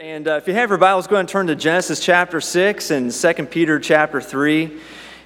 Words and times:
And 0.00 0.28
uh, 0.28 0.36
if 0.36 0.46
you 0.46 0.54
have 0.54 0.68
your 0.68 0.78
Bibles, 0.78 1.08
go 1.08 1.16
ahead 1.16 1.22
and 1.22 1.28
turn 1.28 1.48
to 1.48 1.56
Genesis 1.56 1.98
chapter 1.98 2.40
6 2.40 2.92
and 2.92 3.10
2 3.10 3.46
Peter 3.46 3.80
chapter 3.80 4.20
3. 4.20 4.78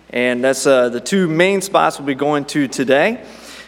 And 0.08 0.42
that's 0.42 0.66
uh, 0.66 0.88
the 0.88 1.00
two 1.00 1.28
main 1.28 1.60
spots 1.60 1.98
we'll 1.98 2.06
be 2.06 2.14
going 2.14 2.46
to 2.46 2.68
today. 2.68 3.22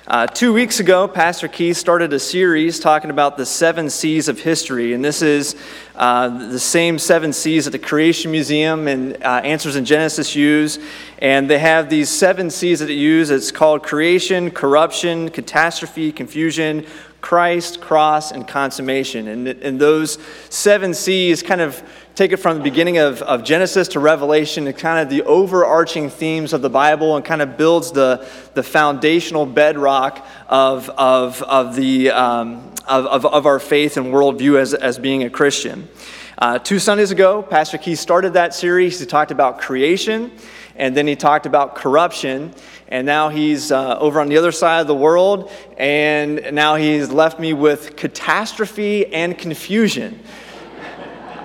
Uh, 0.06 0.26
two 0.26 0.54
weeks 0.54 0.80
ago, 0.80 1.06
Pastor 1.06 1.46
Keith 1.46 1.76
started 1.76 2.14
a 2.14 2.18
series 2.18 2.80
talking 2.80 3.10
about 3.10 3.36
the 3.36 3.44
seven 3.44 3.90
C's 3.90 4.28
of 4.28 4.40
history. 4.40 4.94
And 4.94 5.04
this 5.04 5.20
is 5.20 5.56
uh, 5.94 6.28
the 6.50 6.58
same 6.58 6.98
seven 6.98 7.34
C's 7.34 7.66
that 7.66 7.72
the 7.72 7.78
Creation 7.78 8.30
Museum 8.30 8.88
and 8.88 9.22
uh, 9.22 9.42
Answers 9.44 9.76
in 9.76 9.84
Genesis 9.84 10.34
use. 10.34 10.78
And 11.18 11.50
they 11.50 11.58
have 11.58 11.90
these 11.90 12.08
seven 12.08 12.48
C's 12.48 12.80
that 12.80 12.88
it 12.88 12.94
use. 12.94 13.30
It's 13.30 13.50
called 13.50 13.82
creation, 13.82 14.50
corruption, 14.50 15.28
catastrophe, 15.28 16.12
confusion, 16.12 16.86
Christ, 17.24 17.80
cross, 17.80 18.32
and 18.32 18.46
consummation. 18.46 19.28
And, 19.28 19.48
and 19.48 19.80
those 19.80 20.18
seven 20.50 20.92
C's 20.92 21.42
kind 21.42 21.62
of 21.62 21.82
take 22.14 22.32
it 22.32 22.36
from 22.36 22.58
the 22.58 22.62
beginning 22.62 22.98
of, 22.98 23.22
of 23.22 23.42
Genesis 23.42 23.88
to 23.88 23.98
Revelation 23.98 24.66
and 24.66 24.76
kind 24.76 24.98
of 24.98 25.08
the 25.08 25.22
overarching 25.22 26.10
themes 26.10 26.52
of 26.52 26.60
the 26.60 26.68
Bible 26.68 27.16
and 27.16 27.24
kind 27.24 27.40
of 27.40 27.56
builds 27.56 27.92
the, 27.92 28.28
the 28.52 28.62
foundational 28.62 29.46
bedrock 29.46 30.22
of, 30.48 30.90
of, 30.90 31.42
of, 31.44 31.74
the, 31.76 32.10
um, 32.10 32.70
of, 32.86 33.06
of, 33.06 33.24
of, 33.24 33.46
our 33.46 33.58
faith 33.58 33.96
and 33.96 34.08
worldview 34.08 34.58
as, 34.58 34.74
as 34.74 34.98
being 34.98 35.22
a 35.22 35.30
Christian. 35.30 35.88
Uh, 36.36 36.58
two 36.58 36.78
Sundays 36.78 37.10
ago, 37.10 37.42
Pastor 37.42 37.78
Keith 37.78 38.00
started 38.00 38.34
that 38.34 38.52
series. 38.52 39.00
He 39.00 39.06
talked 39.06 39.30
about 39.30 39.58
creation 39.58 40.30
and 40.76 40.96
then 40.96 41.06
he 41.06 41.16
talked 41.16 41.46
about 41.46 41.74
corruption 41.74 42.52
and 42.88 43.06
now 43.06 43.28
he's 43.28 43.72
uh, 43.72 43.98
over 43.98 44.20
on 44.20 44.28
the 44.28 44.36
other 44.36 44.52
side 44.52 44.80
of 44.80 44.86
the 44.86 44.94
world, 44.94 45.50
and 45.78 46.52
now 46.52 46.76
he's 46.76 47.10
left 47.10 47.40
me 47.40 47.52
with 47.52 47.96
catastrophe 47.96 49.12
and 49.12 49.36
confusion. 49.36 50.22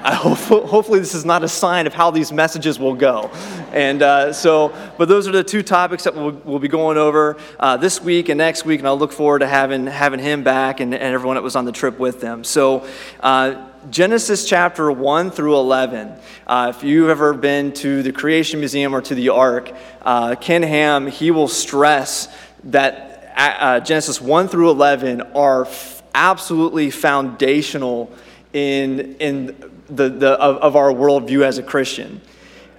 I 0.01 0.13
hope, 0.13 0.37
hopefully, 0.67 0.99
this 0.99 1.13
is 1.13 1.25
not 1.25 1.43
a 1.43 1.47
sign 1.47 1.85
of 1.87 1.93
how 1.93 2.11
these 2.11 2.31
messages 2.31 2.79
will 2.79 2.95
go. 2.95 3.29
And 3.71 4.01
uh, 4.01 4.33
so, 4.33 4.73
but 4.97 5.07
those 5.07 5.27
are 5.27 5.31
the 5.31 5.43
two 5.43 5.61
topics 5.61 6.05
that 6.05 6.15
we'll, 6.15 6.31
we'll 6.31 6.59
be 6.59 6.67
going 6.67 6.97
over 6.97 7.37
uh, 7.59 7.77
this 7.77 8.01
week 8.01 8.29
and 8.29 8.37
next 8.37 8.65
week, 8.65 8.79
and 8.79 8.87
I'll 8.87 8.97
look 8.97 9.11
forward 9.11 9.39
to 9.39 9.47
having, 9.47 9.87
having 9.87 10.19
him 10.19 10.43
back 10.43 10.79
and, 10.79 10.93
and 10.93 11.13
everyone 11.13 11.35
that 11.35 11.43
was 11.43 11.55
on 11.55 11.65
the 11.65 11.71
trip 11.71 11.99
with 11.99 12.21
them. 12.21 12.43
So, 12.43 12.87
uh, 13.19 13.67
Genesis 13.89 14.47
chapter 14.47 14.91
1 14.91 15.31
through 15.31 15.55
11. 15.57 16.13
Uh, 16.45 16.73
if 16.75 16.83
you've 16.83 17.09
ever 17.09 17.33
been 17.33 17.71
to 17.73 18.03
the 18.03 18.11
Creation 18.11 18.59
Museum 18.59 18.93
or 18.93 19.01
to 19.01 19.15
the 19.15 19.29
Ark, 19.29 19.71
uh, 20.01 20.35
Ken 20.35 20.63
Ham, 20.63 21.07
he 21.07 21.31
will 21.31 21.47
stress 21.47 22.27
that 22.65 23.33
uh, 23.37 23.79
Genesis 23.79 24.21
1 24.21 24.49
through 24.49 24.69
11 24.69 25.21
are 25.33 25.65
f- 25.65 26.03
absolutely 26.13 26.89
foundational 26.89 28.11
in, 28.51 29.15
in 29.15 29.78
the, 29.89 30.09
the, 30.09 30.31
of, 30.31 30.57
of 30.57 30.75
our 30.75 30.91
worldview 30.91 31.43
as 31.43 31.57
a 31.57 31.63
Christian. 31.63 32.21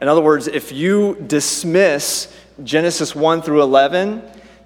In 0.00 0.08
other 0.08 0.22
words, 0.22 0.46
if 0.46 0.72
you 0.72 1.16
dismiss 1.26 2.34
Genesis 2.64 3.14
1 3.14 3.42
through 3.42 3.62
11, 3.62 4.22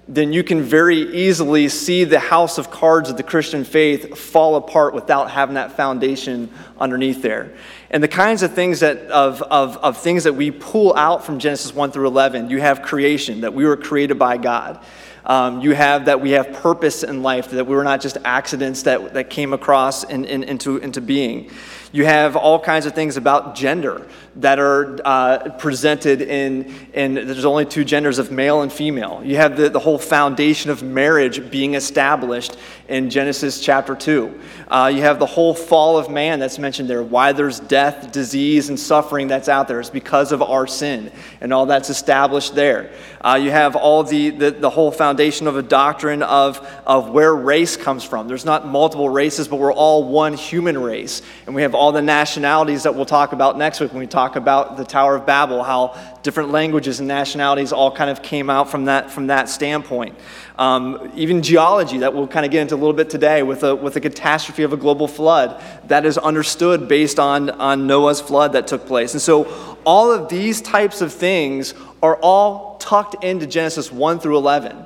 then 0.07 0.31
you 0.31 0.43
can 0.43 0.61
very 0.61 0.97
easily 0.97 1.67
see 1.67 2.03
the 2.03 2.19
house 2.19 2.57
of 2.57 2.69
cards 2.69 3.09
of 3.09 3.17
the 3.17 3.23
Christian 3.23 3.63
faith 3.63 4.17
fall 4.17 4.55
apart 4.55 4.93
without 4.93 5.31
having 5.31 5.55
that 5.55 5.71
foundation 5.71 6.51
underneath 6.79 7.21
there. 7.21 7.55
And 7.89 8.03
the 8.03 8.07
kinds 8.07 8.43
of 8.43 8.53
things 8.53 8.81
that 8.81 8.97
of, 9.07 9.41
of, 9.41 9.77
of 9.77 9.97
things 9.97 10.25
that 10.25 10.33
we 10.33 10.51
pull 10.51 10.95
out 10.95 11.25
from 11.25 11.39
Genesis 11.39 11.73
1 11.73 11.91
through 11.91 12.07
11, 12.07 12.49
you 12.49 12.61
have 12.61 12.83
creation, 12.83 13.41
that 13.41 13.53
we 13.53 13.65
were 13.65 13.77
created 13.77 14.19
by 14.19 14.37
God. 14.37 14.79
Um, 15.25 15.61
you 15.61 15.71
have 15.73 16.05
that 16.05 16.21
we 16.21 16.31
have 16.31 16.53
purpose 16.53 17.03
in 17.03 17.23
life, 17.23 17.49
that 17.49 17.65
we 17.65 17.75
were 17.75 17.83
not 17.83 17.99
just 17.99 18.17
accidents 18.23 18.83
that, 18.83 19.13
that 19.15 19.29
came 19.29 19.53
across 19.53 20.03
in, 20.03 20.25
in, 20.25 20.43
into, 20.43 20.77
into 20.77 21.01
being. 21.01 21.49
You 21.91 22.05
have 22.05 22.35
all 22.35 22.59
kinds 22.59 22.85
of 22.85 22.93
things 22.93 23.15
about 23.17 23.55
gender 23.55 24.05
that 24.35 24.59
are 24.59 24.99
uh, 25.05 25.49
presented 25.57 26.21
in, 26.21 26.73
in, 26.93 27.13
there's 27.13 27.45
only 27.45 27.65
two 27.65 27.85
genders 27.85 28.19
of 28.19 28.31
male 28.31 28.61
and 28.61 28.71
female. 28.71 29.21
You 29.23 29.37
have 29.37 29.55
the, 29.55 29.69
the 29.69 29.79
whole 29.79 29.97
foundation 29.97 30.69
of 30.69 30.83
marriage 30.83 31.49
being 31.49 31.73
established 31.75 32.57
in 32.87 33.09
Genesis 33.09 33.59
chapter 33.59 33.95
2. 33.95 34.39
Uh, 34.67 34.91
you 34.93 35.01
have 35.01 35.19
the 35.19 35.25
whole 35.25 35.53
fall 35.53 35.97
of 35.97 36.09
man 36.09 36.39
that's 36.39 36.59
mentioned 36.59 36.89
there. 36.89 37.03
Why 37.03 37.31
there's 37.31 37.59
death, 37.59 38.11
disease, 38.11 38.69
and 38.69 38.79
suffering 38.79 39.27
that's 39.27 39.49
out 39.49 39.67
there 39.67 39.79
is 39.79 39.89
because 39.89 40.31
of 40.31 40.41
our 40.41 40.67
sin, 40.67 41.11
and 41.41 41.51
all 41.51 41.65
that's 41.65 41.89
established 41.89 42.55
there. 42.55 42.91
Uh, 43.21 43.39
you 43.41 43.49
have 43.49 43.75
all 43.75 44.03
the, 44.03 44.29
the, 44.29 44.51
the 44.51 44.69
whole 44.69 44.91
foundation 44.91 45.47
of 45.47 45.57
a 45.57 45.63
doctrine 45.63 46.21
of, 46.21 46.65
of 46.85 47.09
where 47.09 47.35
race 47.35 47.75
comes 47.75 48.03
from. 48.03 48.27
There's 48.27 48.45
not 48.45 48.67
multiple 48.67 49.09
races, 49.09 49.47
but 49.47 49.57
we're 49.57 49.73
all 49.73 50.07
one 50.07 50.33
human 50.33 50.77
race. 50.77 51.21
And 51.47 51.55
we 51.55 51.63
have 51.63 51.73
all 51.73 51.91
the 51.91 52.01
nationalities 52.01 52.83
that 52.83 52.93
we'll 52.93 53.05
talk 53.05 53.33
about 53.33 53.57
next 53.57 53.79
week 53.79 53.91
when 53.91 53.99
we 53.99 54.07
talk 54.07 54.35
about 54.35 54.77
the 54.77 54.85
Tower 54.85 55.15
of 55.15 55.25
Babel, 55.25 55.63
how 55.63 55.99
different 56.25 56.49
languages 56.49 56.99
and 56.99 57.07
nationalities 57.07 57.71
all 57.71 57.91
kind 57.91 58.09
of 58.09 58.23
came 58.23 58.49
out 58.49 58.67
from 58.67 58.85
that, 58.85 59.11
from 59.11 59.27
that 59.27 59.47
standpoint. 59.47 60.15
Um, 60.57 61.11
even 61.15 61.43
geology, 61.43 61.99
that 61.99 62.15
we'll 62.15 62.27
kind 62.27 62.47
of 62.47 62.51
get 62.51 62.63
into 62.63 62.73
a 62.73 62.81
little 62.81 62.93
bit 62.93 63.11
today 63.11 63.43
with 63.43 63.63
a, 63.63 63.75
with 63.75 63.95
a 63.95 64.01
catastrophe 64.01 64.63
of 64.63 64.73
a 64.73 64.77
global 64.77 65.07
flood, 65.07 65.63
that 65.87 66.03
is 66.03 66.17
understood 66.17 66.87
based 66.87 67.19
on, 67.19 67.51
on 67.51 67.85
Noah's 67.85 68.19
flood 68.19 68.53
that 68.53 68.65
took 68.65 68.87
place. 68.87 69.13
And 69.13 69.21
so 69.21 69.77
all 69.85 70.11
of 70.11 70.27
these 70.27 70.61
types 70.61 70.99
of 70.99 71.13
things 71.13 71.75
are 72.01 72.15
all 72.15 72.77
tucked 72.79 73.23
into 73.23 73.45
Genesis 73.45 73.91
1 73.91 74.19
through 74.19 74.37
11. 74.37 74.83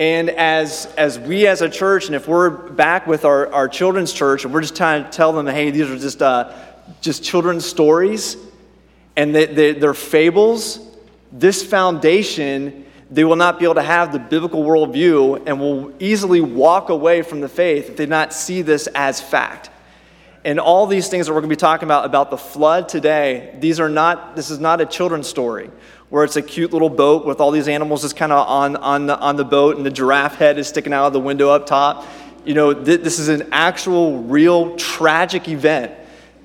And 0.00 0.30
as, 0.30 0.92
as 0.98 1.16
we 1.16 1.46
as 1.46 1.62
a 1.62 1.70
church, 1.70 2.06
and 2.06 2.16
if 2.16 2.26
we're 2.26 2.50
back 2.50 3.06
with 3.06 3.24
our, 3.24 3.52
our 3.52 3.68
children's 3.68 4.12
church, 4.12 4.44
and 4.44 4.52
we're 4.52 4.62
just 4.62 4.76
trying 4.76 5.04
to 5.04 5.10
tell 5.10 5.32
them, 5.32 5.46
hey, 5.46 5.70
these 5.70 5.88
are 5.88 5.96
just, 5.96 6.20
uh, 6.20 6.52
just 7.00 7.22
children's 7.22 7.64
stories, 7.64 8.36
and 9.16 9.34
they, 9.34 9.46
they, 9.46 9.72
they're 9.72 9.94
fables, 9.94 10.80
this 11.32 11.64
foundation, 11.64 12.84
they 13.10 13.24
will 13.24 13.36
not 13.36 13.58
be 13.58 13.64
able 13.64 13.74
to 13.76 13.82
have 13.82 14.12
the 14.12 14.18
biblical 14.18 14.62
worldview 14.62 15.42
and 15.46 15.60
will 15.60 15.92
easily 15.98 16.40
walk 16.40 16.88
away 16.88 17.22
from 17.22 17.40
the 17.40 17.48
faith 17.48 17.90
if 17.90 17.96
they 17.96 18.06
not 18.06 18.32
see 18.32 18.62
this 18.62 18.86
as 18.94 19.20
fact. 19.20 19.70
And 20.44 20.60
all 20.60 20.86
these 20.86 21.08
things 21.08 21.26
that 21.26 21.32
we're 21.32 21.40
going 21.40 21.50
to 21.50 21.56
be 21.56 21.58
talking 21.58 21.86
about, 21.86 22.04
about 22.04 22.30
the 22.30 22.38
flood 22.38 22.88
today, 22.88 23.56
these 23.58 23.80
are 23.80 23.88
not, 23.88 24.36
this 24.36 24.50
is 24.50 24.60
not 24.60 24.80
a 24.80 24.86
children's 24.86 25.26
story 25.26 25.70
where 26.08 26.22
it's 26.22 26.36
a 26.36 26.42
cute 26.42 26.72
little 26.72 26.88
boat 26.88 27.26
with 27.26 27.40
all 27.40 27.50
these 27.50 27.66
animals 27.66 28.02
just 28.02 28.16
kind 28.16 28.30
of 28.30 28.46
on, 28.46 28.76
on, 28.76 29.06
the, 29.06 29.18
on 29.18 29.34
the 29.34 29.44
boat 29.44 29.76
and 29.76 29.84
the 29.84 29.90
giraffe 29.90 30.36
head 30.36 30.56
is 30.56 30.68
sticking 30.68 30.92
out 30.92 31.06
of 31.06 31.12
the 31.12 31.20
window 31.20 31.50
up 31.50 31.66
top. 31.66 32.06
You 32.44 32.54
know, 32.54 32.72
th- 32.72 33.00
this 33.00 33.18
is 33.18 33.28
an 33.28 33.48
actual, 33.50 34.22
real, 34.22 34.76
tragic 34.76 35.48
event 35.48 35.92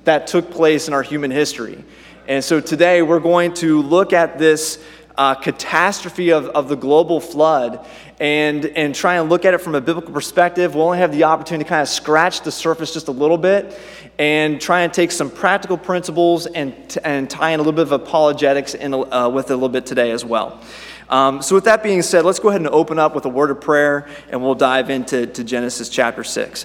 that 0.02 0.26
took 0.26 0.50
place 0.50 0.88
in 0.88 0.94
our 0.94 1.04
human 1.04 1.30
history. 1.30 1.84
And 2.28 2.44
so 2.44 2.60
today 2.60 3.02
we're 3.02 3.18
going 3.18 3.52
to 3.54 3.82
look 3.82 4.12
at 4.12 4.38
this 4.38 4.82
uh, 5.18 5.34
catastrophe 5.34 6.30
of, 6.30 6.46
of 6.46 6.68
the 6.68 6.76
global 6.76 7.20
flood 7.20 7.84
and, 8.20 8.64
and 8.64 8.94
try 8.94 9.16
and 9.16 9.28
look 9.28 9.44
at 9.44 9.54
it 9.54 9.58
from 9.58 9.74
a 9.74 9.80
biblical 9.80 10.12
perspective. 10.12 10.76
We'll 10.76 10.84
only 10.84 10.98
have 10.98 11.10
the 11.10 11.24
opportunity 11.24 11.64
to 11.64 11.68
kind 11.68 11.82
of 11.82 11.88
scratch 11.88 12.42
the 12.42 12.52
surface 12.52 12.94
just 12.94 13.08
a 13.08 13.12
little 13.12 13.38
bit 13.38 13.76
and 14.20 14.60
try 14.60 14.82
and 14.82 14.94
take 14.94 15.10
some 15.10 15.30
practical 15.30 15.76
principles 15.76 16.46
and, 16.46 16.96
and 17.02 17.28
tie 17.28 17.50
in 17.50 17.58
a 17.58 17.62
little 17.62 17.72
bit 17.72 17.82
of 17.82 17.92
apologetics 17.92 18.74
in, 18.74 18.94
uh, 18.94 19.28
with 19.28 19.50
it 19.50 19.54
a 19.54 19.56
little 19.56 19.68
bit 19.68 19.84
today 19.84 20.12
as 20.12 20.24
well. 20.24 20.60
Um, 21.08 21.42
so, 21.42 21.56
with 21.56 21.64
that 21.64 21.82
being 21.82 22.00
said, 22.00 22.24
let's 22.24 22.38
go 22.38 22.48
ahead 22.48 22.60
and 22.60 22.70
open 22.70 22.98
up 22.98 23.14
with 23.14 23.26
a 23.26 23.28
word 23.28 23.50
of 23.50 23.60
prayer 23.60 24.08
and 24.30 24.40
we'll 24.40 24.54
dive 24.54 24.88
into 24.88 25.26
to 25.26 25.44
Genesis 25.44 25.88
chapter 25.88 26.24
6. 26.24 26.64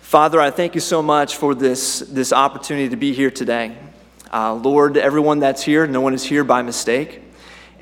Father, 0.00 0.40
I 0.40 0.50
thank 0.50 0.74
you 0.74 0.80
so 0.80 1.02
much 1.02 1.36
for 1.36 1.54
this, 1.54 2.00
this 2.00 2.32
opportunity 2.32 2.90
to 2.90 2.96
be 2.96 3.14
here 3.14 3.30
today. 3.30 3.76
Uh, 4.32 4.54
Lord, 4.54 4.96
everyone 4.96 5.38
that's 5.38 5.62
here, 5.62 5.86
no 5.86 6.00
one 6.00 6.12
is 6.12 6.24
here 6.24 6.44
by 6.44 6.62
mistake. 6.62 7.22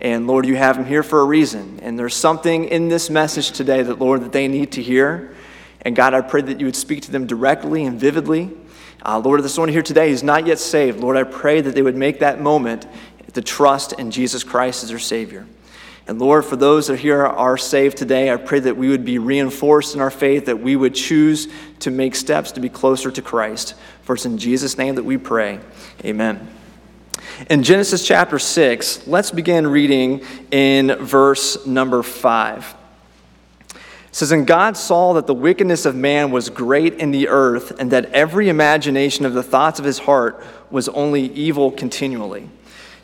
And 0.00 0.26
Lord, 0.26 0.46
you 0.46 0.56
have 0.56 0.76
them 0.76 0.84
here 0.84 1.02
for 1.02 1.20
a 1.20 1.24
reason. 1.24 1.80
And 1.82 1.98
there's 1.98 2.14
something 2.14 2.66
in 2.66 2.88
this 2.88 3.10
message 3.10 3.52
today 3.52 3.82
that, 3.82 3.98
Lord, 3.98 4.22
that 4.22 4.32
they 4.32 4.46
need 4.46 4.72
to 4.72 4.82
hear. 4.82 5.34
And 5.82 5.96
God, 5.96 6.14
I 6.14 6.20
pray 6.20 6.42
that 6.42 6.60
you 6.60 6.66
would 6.66 6.76
speak 6.76 7.02
to 7.02 7.10
them 7.10 7.26
directly 7.26 7.84
and 7.84 7.98
vividly. 7.98 8.50
Uh, 9.04 9.18
Lord, 9.18 9.40
there's 9.40 9.54
someone 9.54 9.70
here 9.70 9.82
today 9.82 10.10
who's 10.10 10.22
not 10.22 10.46
yet 10.46 10.58
saved. 10.58 11.00
Lord, 11.00 11.16
I 11.16 11.22
pray 11.22 11.60
that 11.60 11.74
they 11.74 11.82
would 11.82 11.96
make 11.96 12.20
that 12.20 12.40
moment 12.40 12.86
to 13.32 13.42
trust 13.42 13.92
in 13.94 14.10
Jesus 14.10 14.44
Christ 14.44 14.82
as 14.82 14.90
their 14.90 14.98
Savior. 14.98 15.46
And 16.08 16.20
Lord, 16.20 16.44
for 16.44 16.54
those 16.54 16.86
that 16.86 17.00
here 17.00 17.24
are 17.24 17.58
saved 17.58 17.96
today, 17.96 18.32
I 18.32 18.36
pray 18.36 18.60
that 18.60 18.76
we 18.76 18.88
would 18.88 19.04
be 19.04 19.18
reinforced 19.18 19.94
in 19.94 20.00
our 20.00 20.10
faith, 20.10 20.46
that 20.46 20.60
we 20.60 20.76
would 20.76 20.94
choose 20.94 21.48
to 21.80 21.90
make 21.90 22.14
steps 22.14 22.52
to 22.52 22.60
be 22.60 22.68
closer 22.68 23.10
to 23.10 23.22
Christ. 23.22 23.74
For 24.02 24.14
it's 24.14 24.24
in 24.24 24.38
Jesus' 24.38 24.78
name 24.78 24.94
that 24.94 25.04
we 25.04 25.18
pray. 25.18 25.58
Amen. 26.04 26.48
In 27.50 27.64
Genesis 27.64 28.06
chapter 28.06 28.38
6, 28.38 29.08
let's 29.08 29.32
begin 29.32 29.66
reading 29.66 30.22
in 30.50 30.94
verse 30.96 31.66
number 31.66 32.02
5 32.02 32.76
says, 34.16 34.32
And 34.32 34.46
God 34.46 34.78
saw 34.78 35.12
that 35.12 35.26
the 35.26 35.34
wickedness 35.34 35.84
of 35.84 35.94
man 35.94 36.30
was 36.30 36.48
great 36.48 36.94
in 36.94 37.10
the 37.10 37.28
earth, 37.28 37.78
and 37.78 37.90
that 37.90 38.06
every 38.12 38.48
imagination 38.48 39.26
of 39.26 39.34
the 39.34 39.42
thoughts 39.42 39.78
of 39.78 39.84
his 39.84 39.98
heart 39.98 40.42
was 40.70 40.88
only 40.88 41.26
evil 41.32 41.70
continually. 41.70 42.48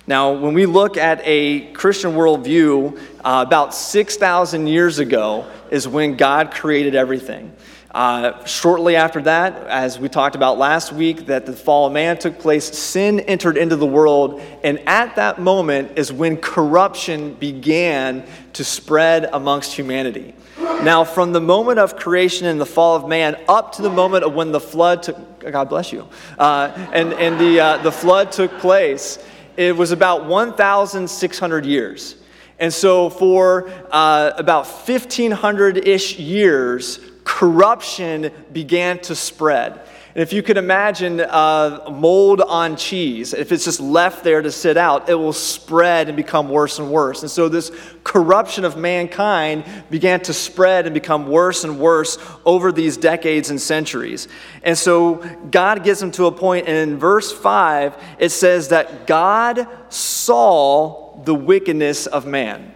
Now, 0.07 0.33
when 0.33 0.53
we 0.53 0.67
look 0.67 0.97
at 0.97 1.21
a 1.23 1.73
Christian 1.73 2.13
worldview, 2.13 2.99
uh, 3.25 3.45
about 3.47 3.73
6,000 3.73 4.67
years 4.67 4.99
ago 4.99 5.47
is 5.71 5.87
when 5.87 6.17
God 6.17 6.51
created 6.51 6.97
everything. 6.97 7.55
Uh, 7.93 8.43
shortly 8.45 8.97
after 8.97 9.21
that, 9.23 9.55
as 9.69 10.01
we 10.01 10.09
talked 10.09 10.35
about 10.35 10.59
last 10.59 10.93
week, 10.93 11.27
that 11.27 11.47
the 11.47 11.53
fall 11.53 11.87
of 11.87 11.93
man 11.93 12.19
took 12.19 12.39
place, 12.39 12.65
sin 12.77 13.21
entered 13.21 13.57
into 13.57 13.77
the 13.77 13.87
world, 13.87 14.41
and 14.65 14.81
at 14.89 15.15
that 15.15 15.39
moment 15.39 15.93
is 15.97 16.11
when 16.11 16.37
corruption 16.39 17.35
began 17.35 18.25
to 18.55 18.65
spread 18.65 19.29
amongst 19.33 19.75
humanity. 19.75 20.35
Now, 20.83 21.05
from 21.05 21.33
the 21.33 21.41
moment 21.41 21.79
of 21.79 21.97
creation 21.97 22.47
and 22.47 22.61
the 22.61 22.67
fall 22.67 22.97
of 22.97 23.09
man 23.09 23.37
up 23.47 23.73
to 23.73 23.83
the 23.83 23.91
moment 23.91 24.25
of 24.25 24.35
when 24.35 24.53
the 24.53 24.61
flood 24.61 25.03
took, 25.03 25.53
God 25.53 25.69
bless 25.69 25.93
you, 25.93 26.09
uh, 26.39 26.73
and, 26.93 27.13
and 27.13 27.39
the, 27.39 27.61
uh, 27.61 27.77
the 27.83 27.93
flood 27.93 28.33
took 28.33 28.51
place, 28.59 29.19
it 29.57 29.77
was 29.77 29.93
about 29.93 30.27
1,600 30.27 31.67
years. 31.67 32.17
And 32.59 32.73
so, 32.73 33.11
for 33.11 33.69
uh, 33.91 34.33
about 34.37 34.67
1,500 34.67 35.89
ish 35.89 36.19
years, 36.19 37.01
corruption 37.25 38.31
began 38.53 38.99
to 39.01 39.15
spread. 39.15 39.81
And 40.15 40.21
if 40.21 40.35
you 40.35 40.43
could 40.43 40.59
imagine 40.59 41.21
uh, 41.21 41.89
mold 41.91 42.43
on 42.43 42.77
cheese, 42.77 43.33
if 43.33 43.51
it's 43.51 43.65
just 43.65 43.81
left 43.81 44.23
there 44.23 44.43
to 44.43 44.53
sit 44.53 44.77
out, 44.77 45.09
it 45.09 45.15
will 45.15 45.33
spread 45.33 46.09
and 46.09 46.17
become 46.17 46.51
worse 46.51 46.79
and 46.79 46.91
worse. 46.91 47.23
And 47.23 47.31
so 47.31 47.49
this 47.49 47.73
corruption 48.05 48.67
of 48.67 48.77
mankind 48.77 49.65
began 49.91 50.21
to 50.21 50.35
spread 50.35 50.85
and 50.87 50.93
become 50.93 51.29
worse 51.29 51.65
and 51.65 51.79
worse 51.79 52.19
over 52.45 52.73
these 52.73 52.99
decades 52.99 53.49
and 53.49 53.59
centuries. 53.59 54.29
And 54.63 54.77
so 54.77 55.15
God 55.51 55.83
gets 55.83 56.01
them 56.01 56.11
to 56.13 56.27
a 56.27 56.33
point, 56.33 56.69
and 56.69 56.77
in 56.77 56.99
verse 56.99 57.33
5, 57.33 57.97
it 58.19 58.29
says 58.29 58.69
that 58.69 59.07
God 59.07 59.67
saw 59.89 61.23
the 61.25 61.35
wickedness 61.35 62.07
of 62.07 62.27
man. 62.27 62.75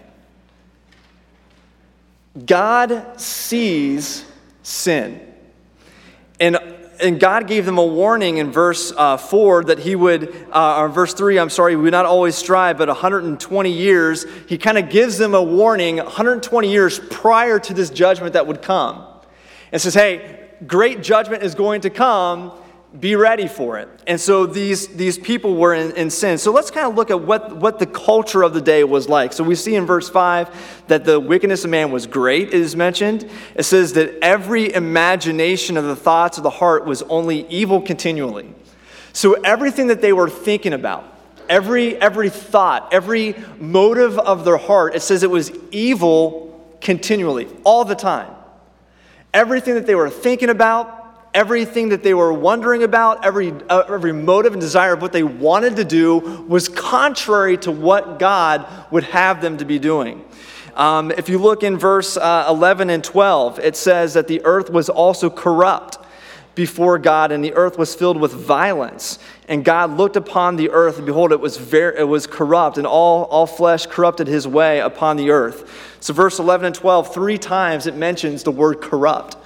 God 2.47 3.21
sees 3.21 4.25
sin. 4.63 5.21
And, 6.41 6.76
and 7.01 7.21
God 7.21 7.47
gave 7.47 7.67
them 7.67 7.79
a 7.79 7.85
warning 7.85 8.39
in 8.39 8.51
verse 8.51 8.93
uh, 8.97 9.17
4 9.17 9.65
that 9.65 9.79
he 9.79 9.95
would, 9.95 10.35
uh, 10.53 10.81
or 10.81 10.89
verse 10.89 11.15
3, 11.15 11.39
I'm 11.39 11.51
sorry, 11.51 11.77
we 11.77 11.83
would 11.83 11.93
not 11.93 12.07
always 12.07 12.35
strive, 12.35 12.79
but 12.79 12.89
120 12.89 13.71
years. 13.71 14.27
He 14.49 14.59
kind 14.59 14.79
of 14.79 14.89
gives 14.89 15.19
them 15.19 15.35
a 15.35 15.43
warning 15.43 15.97
120 15.97 16.71
years 16.71 16.99
prior 16.99 17.59
to 17.61 17.75
this 17.75 17.91
judgment 17.91 18.33
that 18.33 18.47
would 18.47 18.63
come. 18.63 19.05
And 19.73 19.81
says, 19.81 19.95
hey, 19.95 20.49
great 20.67 21.03
judgment 21.03 21.43
is 21.43 21.55
going 21.55 21.83
to 21.83 21.91
come 21.91 22.53
be 23.01 23.17
ready 23.17 23.49
for 23.49 23.79
it. 23.79 23.89
And 24.07 24.21
so 24.21 24.47
these, 24.47 24.89
these 24.89 25.19
people 25.19 25.57
were 25.57 25.75
in, 25.75 25.93
in, 25.93 26.11
sin. 26.11 26.39
So 26.39 26.53
let's 26.53 26.71
kind 26.71 26.87
of 26.87 26.95
look 26.95 27.11
at 27.11 27.21
what, 27.21 27.57
what 27.57 27.79
the 27.79 27.87
culture 27.87 28.43
of 28.43 28.55
the 28.55 28.61
day 28.61 28.85
was 28.85 29.09
like. 29.09 29.33
So 29.33 29.45
we 29.45 29.55
see 29.55 29.75
in 29.75 29.87
verse 29.87 30.09
5 30.09 30.85
that 30.89 31.05
the 31.05 31.21
wickedness 31.21 31.65
of 31.65 31.71
man 31.71 31.91
was 31.91 32.07
great, 32.07 32.49
it 32.49 32.55
is 32.55 32.77
mentioned. 32.77 33.29
It 33.55 33.65
says 33.65 33.93
that 33.95 34.15
every 34.23 34.73
imagination 34.73 35.77
of 35.77 35.85
the 35.85 35.97
thoughts 35.97 36.39
of 36.39 36.45
the 36.45 36.51
heart 36.51 36.85
was 36.85 37.03
only 37.03 37.47
evil 37.49 37.83
continually. 37.83 38.53
So 39.13 39.35
everything 39.35 39.89
that 39.89 40.01
they 40.01 40.13
were 40.13 40.31
thinking 40.31 40.73
about, 40.73 41.05
every, 41.49 41.97
every 41.97 42.31
thought, 42.31 42.93
every 42.93 43.35
motive 43.59 44.19
of 44.19 44.45
their 44.45 44.59
heart, 44.59 44.95
it 44.95 45.01
says 45.01 45.23
it 45.23 45.31
was 45.31 45.51
evil 45.71 46.77
continually, 46.81 47.49
all 47.65 47.85
the 47.85 47.95
time. 47.95 48.33
Everything 49.35 49.75
that 49.75 49.87
they 49.87 49.95
were 49.95 50.11
thinking 50.11 50.49
about, 50.49 51.06
everything 51.37 51.91
that 51.91 52.03
they 52.03 52.15
were 52.15 52.33
wondering 52.33 52.83
about, 52.83 53.25
every, 53.25 53.53
uh, 53.69 53.85
every 53.89 54.13
motive 54.13 54.55
and 54.55 54.61
desire 54.61 54.95
of 54.95 55.03
what 55.03 55.13
they 55.13 55.23
wanted 55.23 55.77
to 55.77 55.85
do 55.85 56.19
was 56.49 56.67
contrary 56.67 57.59
to 57.59 57.71
what 57.71 58.19
God 58.19 58.67
would 58.91 59.05
have 59.05 59.43
them 59.43 59.59
to 59.59 59.67
be 59.67 59.79
doing. 59.79 60.25
Um, 60.75 61.11
if 61.11 61.29
you 61.29 61.39
look 61.39 61.63
in 61.63 61.77
verse 61.77 62.17
uh, 62.17 62.47
11 62.49 62.89
and 62.89 63.05
12, 63.05 63.59
it 63.59 63.77
says 63.77 64.15
that 64.15 64.29
the 64.29 64.43
earth 64.47 64.71
was 64.71 64.89
also 64.89 65.29
corrupt 65.29 65.99
before 66.55 66.99
God, 66.99 67.33
and 67.33 67.45
the 67.45 67.53
earth 67.53 67.77
was 67.77 67.95
filled 67.95 68.19
with 68.19 68.33
violence. 68.33 69.19
And 69.47 69.63
God 69.63 69.95
looked 69.95 70.17
upon 70.17 70.57
the 70.57 70.71
earth, 70.71 70.97
and 70.97 71.05
behold, 71.05 71.33
it 71.33 71.41
was, 71.41 71.59
very, 71.59 71.99
it 71.99 72.05
was 72.05 72.27
corrupt, 72.27 72.79
and 72.79 72.87
all, 72.87 73.25
all 73.25 73.47
flesh 73.47 73.85
corrupted 73.85 74.27
his 74.27 74.49
way 74.49 74.81
upon 74.81 75.19
the 75.19 75.31
earth. 75.31 75.99
So, 76.01 76.15
verse 76.15 76.39
11 76.39 76.65
and 76.65 76.75
12, 76.75 77.13
three 77.13 77.37
times 77.37 77.87
it 77.87 77.95
mentions 77.95 78.43
the 78.43 78.53
word 78.53 78.81
corrupt. 78.81 79.37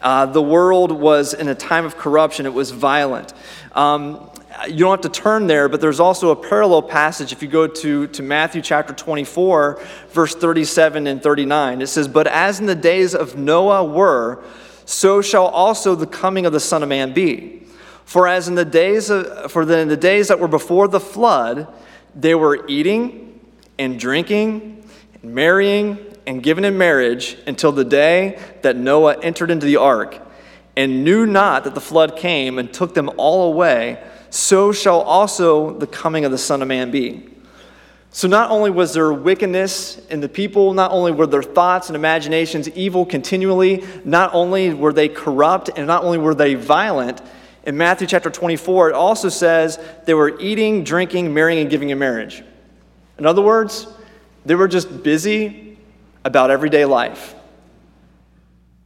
Uh, 0.00 0.26
the 0.26 0.42
world 0.42 0.92
was 0.92 1.34
in 1.34 1.48
a 1.48 1.54
time 1.54 1.84
of 1.84 1.96
corruption, 1.96 2.46
it 2.46 2.54
was 2.54 2.70
violent. 2.70 3.34
Um, 3.72 4.30
you 4.66 4.78
don't 4.78 5.02
have 5.02 5.12
to 5.12 5.20
turn 5.20 5.46
there, 5.46 5.68
but 5.68 5.80
there's 5.80 6.00
also 6.00 6.30
a 6.30 6.36
parallel 6.36 6.82
passage 6.82 7.32
if 7.32 7.42
you 7.42 7.48
go 7.48 7.66
to, 7.66 8.06
to 8.08 8.22
Matthew 8.22 8.60
chapter 8.60 8.92
24, 8.92 9.80
verse 10.10 10.34
37 10.34 11.06
and 11.06 11.22
39. 11.22 11.80
It 11.80 11.86
says, 11.86 12.08
But 12.08 12.26
as 12.26 12.58
in 12.58 12.66
the 12.66 12.74
days 12.74 13.14
of 13.14 13.36
Noah 13.36 13.84
were, 13.84 14.42
so 14.84 15.22
shall 15.22 15.46
also 15.46 15.94
the 15.94 16.06
coming 16.06 16.46
of 16.46 16.52
the 16.52 16.60
Son 16.60 16.82
of 16.82 16.88
Man 16.88 17.12
be. 17.12 17.62
For 18.04 18.26
as 18.26 18.48
in 18.48 18.54
the 18.54 18.64
days 18.64 19.10
of, 19.10 19.52
for 19.52 19.64
the, 19.64 19.78
in 19.78 19.88
the 19.88 19.96
days 19.96 20.28
that 20.28 20.40
were 20.40 20.48
before 20.48 20.88
the 20.88 21.00
flood, 21.00 21.68
they 22.14 22.34
were 22.34 22.66
eating 22.66 23.38
and 23.78 24.00
drinking 24.00 24.82
and 25.22 25.34
marrying 25.34 26.07
and 26.28 26.42
given 26.42 26.62
in 26.62 26.76
marriage 26.76 27.38
until 27.46 27.72
the 27.72 27.86
day 27.86 28.38
that 28.60 28.76
Noah 28.76 29.18
entered 29.22 29.50
into 29.50 29.64
the 29.64 29.76
ark 29.76 30.20
and 30.76 31.02
knew 31.02 31.24
not 31.24 31.64
that 31.64 31.74
the 31.74 31.80
flood 31.80 32.18
came 32.18 32.58
and 32.58 32.70
took 32.70 32.92
them 32.92 33.10
all 33.16 33.50
away, 33.50 33.98
so 34.28 34.70
shall 34.70 35.00
also 35.00 35.78
the 35.78 35.86
coming 35.86 36.26
of 36.26 36.30
the 36.30 36.36
Son 36.36 36.60
of 36.60 36.68
Man 36.68 36.90
be. 36.90 37.26
So, 38.10 38.28
not 38.28 38.50
only 38.50 38.70
was 38.70 38.92
there 38.92 39.10
wickedness 39.10 39.96
in 40.08 40.20
the 40.20 40.28
people, 40.28 40.74
not 40.74 40.90
only 40.90 41.12
were 41.12 41.26
their 41.26 41.42
thoughts 41.42 41.88
and 41.88 41.96
imaginations 41.96 42.68
evil 42.70 43.06
continually, 43.06 43.82
not 44.04 44.34
only 44.34 44.74
were 44.74 44.92
they 44.92 45.08
corrupt, 45.08 45.70
and 45.76 45.86
not 45.86 46.04
only 46.04 46.18
were 46.18 46.34
they 46.34 46.54
violent, 46.54 47.22
in 47.64 47.74
Matthew 47.78 48.06
chapter 48.06 48.28
24, 48.28 48.90
it 48.90 48.94
also 48.94 49.30
says 49.30 49.78
they 50.04 50.14
were 50.14 50.38
eating, 50.40 50.84
drinking, 50.84 51.32
marrying, 51.32 51.60
and 51.60 51.70
giving 51.70 51.88
in 51.88 51.98
marriage. 51.98 52.42
In 53.18 53.24
other 53.24 53.42
words, 53.42 53.86
they 54.44 54.54
were 54.54 54.68
just 54.68 55.02
busy 55.02 55.67
about 56.28 56.50
everyday 56.50 56.84
life. 56.84 57.34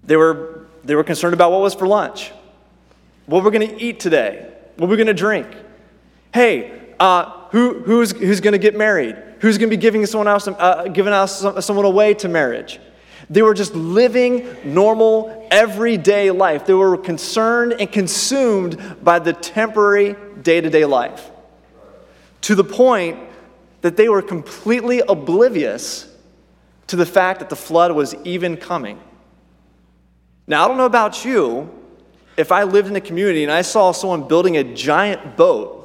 They 0.05 0.17
were, 0.17 0.67
they 0.85 0.95
were 0.95 1.05
concerned 1.05 1.35
about 1.35 1.51
what 1.51 1.61
was 1.61 1.75
for 1.75 1.87
lunch, 1.87 2.31
what 3.27 3.45
we're 3.45 3.51
going 3.51 3.69
to 3.69 3.83
eat 3.83 4.01
today, 4.01 4.51
what 4.77 4.89
we're 4.89 4.97
going 4.97 5.09
to 5.09 5.15
drink. 5.15 5.49
Hey, 6.33 6.95
uh, 6.99 7.49
who, 7.51 7.81
who's, 7.81 8.13
who's 8.13 8.41
going 8.41 8.53
to 8.53 8.59
get 8.59 8.77
married? 8.77 9.17
Who's 9.41 9.59
going 9.59 9.69
to 9.69 9.77
be 9.77 9.81
giving 9.81 10.07
someone 10.07 10.29
else, 10.29 10.47
uh, 10.47 10.85
giving 10.85 11.13
us 11.13 11.45
someone 11.65 11.85
away 11.85 12.15
to 12.15 12.29
marriage? 12.29 12.79
They 13.29 13.43
were 13.43 13.55
just 13.55 13.75
living 13.75 14.47
normal, 14.65 15.49
everyday 15.51 16.31
life. 16.31 16.65
They 16.65 16.75
were 16.75 16.97
concerned 16.97 17.75
and 17.79 17.91
consumed 17.91 18.81
by 19.03 19.19
the 19.19 19.33
temporary 19.33 20.15
day 20.43 20.61
to 20.61 20.71
day 20.71 20.85
life 20.85 21.31
to 22.43 22.55
the 22.55 22.65
point 22.65 23.19
that 23.81 23.97
they 23.97 24.09
were 24.09 24.23
completely 24.23 25.01
oblivious 25.01 26.12
to 26.89 26.97
the 26.97 27.07
fact 27.07 27.41
that 27.41 27.49
the 27.49 27.57
flood 27.57 27.93
was 27.93 28.15
even 28.25 28.57
coming. 28.57 29.01
Now, 30.47 30.65
I 30.65 30.69
don't 30.69 30.77
know 30.77 30.87
about 30.87 31.25
you, 31.25 31.71
if 32.37 32.51
I 32.51 32.65
lived 32.65 32.89
in 32.89 32.97
a 32.97 33.01
community 33.01 33.43
and 33.43 33.53
I 33.53 33.63
saw 33.63 33.93
someone 33.93 34.27
building 34.27 34.57
a 34.57 34.65
giant 34.65 35.37
boat, 35.37 35.79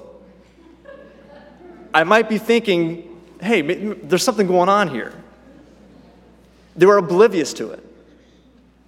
I 1.93 2.03
might 2.03 2.29
be 2.29 2.37
thinking, 2.37 3.21
hey, 3.41 3.61
there's 3.61 4.23
something 4.23 4.47
going 4.47 4.69
on 4.69 4.87
here. 4.87 5.13
They 6.75 6.85
were 6.85 6.97
oblivious 6.97 7.53
to 7.53 7.71
it. 7.71 7.83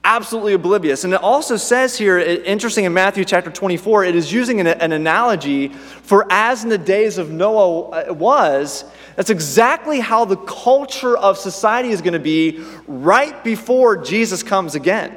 Absolutely 0.09 0.53
oblivious. 0.53 1.03
And 1.03 1.13
it 1.13 1.21
also 1.21 1.55
says 1.55 1.95
here, 1.95 2.17
interesting 2.17 2.85
in 2.85 2.93
Matthew 2.95 3.23
chapter 3.23 3.51
24, 3.51 4.05
it 4.05 4.15
is 4.15 4.33
using 4.33 4.59
an, 4.59 4.65
an 4.65 4.91
analogy 4.91 5.67
for 5.67 6.25
as 6.31 6.63
in 6.63 6.69
the 6.71 6.79
days 6.79 7.19
of 7.19 7.29
Noah 7.29 7.89
uh, 7.89 8.13
was, 8.15 8.85
that's 9.15 9.29
exactly 9.29 9.99
how 9.99 10.25
the 10.25 10.37
culture 10.37 11.15
of 11.15 11.37
society 11.37 11.89
is 11.89 12.01
going 12.01 12.13
to 12.13 12.19
be 12.19 12.59
right 12.87 13.43
before 13.43 13.97
Jesus 13.97 14.41
comes 14.41 14.73
again. 14.73 15.15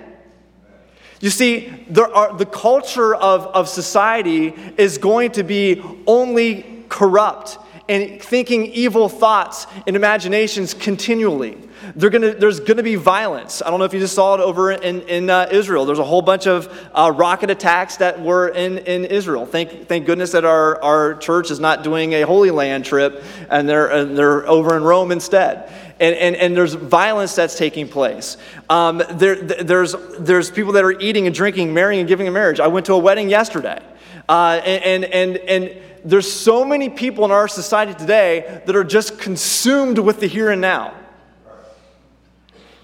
You 1.23 1.31
see, 1.31 1.73
are, 1.99 2.37
the 2.37 2.45
culture 2.45 3.15
of, 3.15 3.47
of 3.47 3.71
society 3.71 4.49
is 4.77 4.99
going 4.99 5.33
to 5.33 5.43
be 5.43 5.83
only 6.07 6.85
corrupt 6.91 7.57
and 7.89 8.23
thinking 8.23 8.67
evil 8.67 9.09
thoughts 9.09 9.67
and 9.87 9.97
imaginations 9.97 10.75
continually. 10.75 11.59
Gonna, 11.99 12.35
there's 12.35 12.61
going 12.61 12.77
to 12.77 12.83
be 12.83 12.95
violence. 12.95 13.61
I 13.61 13.69
don't 13.69 13.81
know 13.81 13.85
if 13.85 13.93
you 13.93 13.99
just 13.99 14.15
saw 14.15 14.35
it 14.35 14.41
over 14.41 14.71
in, 14.71 15.03
in 15.03 15.29
uh, 15.29 15.49
Israel. 15.51 15.85
There's 15.85 15.99
a 15.99 16.05
whole 16.05 16.23
bunch 16.23 16.47
of 16.47 16.73
uh, 16.95 17.13
rocket 17.15 17.51
attacks 17.51 17.97
that 17.97 18.23
were 18.23 18.49
in, 18.51 18.79
in 18.79 19.05
Israel. 19.05 19.47
Thank, 19.47 19.89
thank 19.89 20.07
goodness 20.07 20.31
that 20.33 20.45
our, 20.45 20.81
our 20.81 21.15
church 21.17 21.51
is 21.51 21.59
not 21.59 21.83
doing 21.83 22.15
a 22.15 22.23
Holy 22.23 22.53
Land 22.53 22.85
trip 22.85 23.25
and 23.51 23.69
they're, 23.69 23.89
and 23.89 24.17
they're 24.17 24.47
over 24.49 24.77
in 24.77 24.85
Rome 24.85 25.11
instead. 25.11 25.73
And, 25.99 26.15
and, 26.15 26.37
and 26.37 26.57
there's 26.57 26.75
violence 26.75 27.35
that's 27.35 27.59
taking 27.59 27.89
place. 27.89 28.37
Um, 28.71 29.03
there, 29.11 29.35
there's, 29.35 29.95
there's 30.21 30.51
people 30.51 30.73
that 30.73 30.85
are 30.85 30.99
eating 31.01 31.27
and 31.27 31.35
drinking, 31.35 31.75
marrying 31.75 32.01
and 32.01 32.09
giving 32.09 32.29
in 32.29 32.33
marriage. 32.33 32.61
I 32.61 32.69
went 32.69 32.87
to 32.87 32.95
a 32.95 32.99
wedding 32.99 33.29
yesterday. 33.29 33.81
Uh, 34.29 34.61
and, 34.65 35.05
and, 35.05 35.37
and 35.37 35.77
there's 36.05 36.31
so 36.31 36.65
many 36.65 36.89
people 36.89 37.25
in 37.25 37.31
our 37.31 37.49
society 37.49 37.95
today 37.95 38.63
that 38.67 38.75
are 38.75 38.85
just 38.85 39.19
consumed 39.19 39.99
with 39.99 40.21
the 40.21 40.27
here 40.27 40.51
and 40.51 40.61
now. 40.61 40.95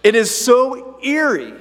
It 0.03 0.15
is 0.15 0.35
so 0.35 0.99
eerie 1.03 1.55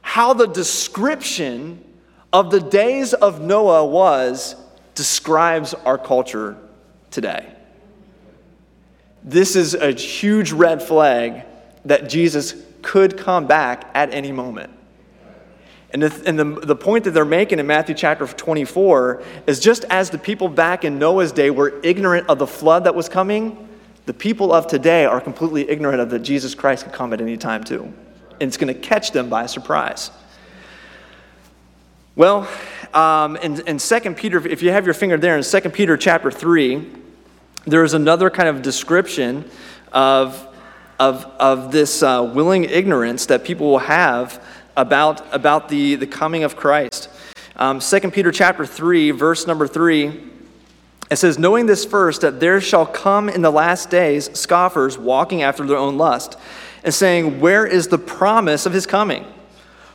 how 0.00 0.32
the 0.32 0.46
description 0.46 1.84
of 2.32 2.50
the 2.50 2.60
days 2.60 3.12
of 3.12 3.40
Noah 3.40 3.86
was 3.86 4.56
describes 4.94 5.74
our 5.74 5.98
culture 5.98 6.56
today. 7.10 7.52
This 9.22 9.54
is 9.54 9.74
a 9.74 9.92
huge 9.92 10.52
red 10.52 10.82
flag 10.82 11.44
that 11.84 12.08
Jesus 12.08 12.54
could 12.82 13.18
come 13.18 13.46
back 13.46 13.88
at 13.94 14.12
any 14.12 14.32
moment. 14.32 14.72
And, 15.92 16.02
the, 16.02 16.22
and 16.28 16.38
the, 16.38 16.44
the 16.44 16.76
point 16.76 17.04
that 17.04 17.10
they're 17.10 17.24
making 17.24 17.58
in 17.58 17.66
Matthew 17.66 17.94
chapter 17.94 18.26
24 18.26 19.22
is 19.46 19.58
just 19.58 19.84
as 19.90 20.10
the 20.10 20.18
people 20.18 20.48
back 20.48 20.84
in 20.84 20.98
Noah's 20.98 21.32
day 21.32 21.50
were 21.50 21.80
ignorant 21.82 22.28
of 22.28 22.38
the 22.38 22.46
flood 22.46 22.84
that 22.84 22.94
was 22.94 23.08
coming, 23.08 23.68
the 24.06 24.14
people 24.14 24.52
of 24.52 24.66
today 24.66 25.04
are 25.04 25.20
completely 25.20 25.68
ignorant 25.68 26.00
of 26.00 26.10
that 26.10 26.20
Jesus 26.20 26.54
Christ 26.54 26.84
could 26.84 26.92
come 26.92 27.12
at 27.12 27.20
any 27.20 27.36
time 27.36 27.64
too. 27.64 27.82
And 28.40 28.48
it's 28.48 28.56
going 28.56 28.72
to 28.72 28.80
catch 28.80 29.10
them 29.10 29.28
by 29.28 29.46
surprise. 29.46 30.10
Well, 32.14 32.48
um, 32.94 33.36
in, 33.36 33.66
in 33.66 33.78
2 33.78 34.00
Peter, 34.14 34.46
if 34.46 34.62
you 34.62 34.70
have 34.70 34.84
your 34.84 34.94
finger 34.94 35.16
there, 35.16 35.36
in 35.36 35.42
2 35.42 35.60
Peter 35.70 35.96
chapter 35.96 36.30
3, 36.30 36.86
there 37.66 37.84
is 37.84 37.94
another 37.94 38.30
kind 38.30 38.48
of 38.48 38.62
description 38.62 39.48
of, 39.92 40.46
of, 40.98 41.24
of 41.38 41.72
this 41.72 42.02
uh, 42.02 42.30
willing 42.34 42.64
ignorance 42.64 43.26
that 43.26 43.44
people 43.44 43.68
will 43.68 43.78
have 43.78 44.44
about, 44.76 45.22
about 45.34 45.68
the, 45.68 45.94
the 45.96 46.06
coming 46.06 46.44
of 46.44 46.56
Christ. 46.56 47.08
Um, 47.56 47.80
2 47.80 48.10
Peter 48.10 48.32
chapter 48.32 48.64
3, 48.64 49.10
verse 49.10 49.46
number 49.46 49.66
3, 49.66 50.30
it 51.10 51.16
says, 51.16 51.38
Knowing 51.38 51.66
this 51.66 51.84
first, 51.84 52.20
that 52.22 52.40
there 52.40 52.60
shall 52.60 52.86
come 52.86 53.28
in 53.28 53.42
the 53.42 53.50
last 53.50 53.90
days 53.90 54.30
scoffers 54.38 54.96
walking 54.96 55.42
after 55.42 55.66
their 55.66 55.76
own 55.76 55.98
lust, 55.98 56.36
and 56.84 56.94
saying, 56.94 57.40
Where 57.40 57.66
is 57.66 57.88
the 57.88 57.98
promise 57.98 58.64
of 58.64 58.72
his 58.72 58.86
coming? 58.86 59.26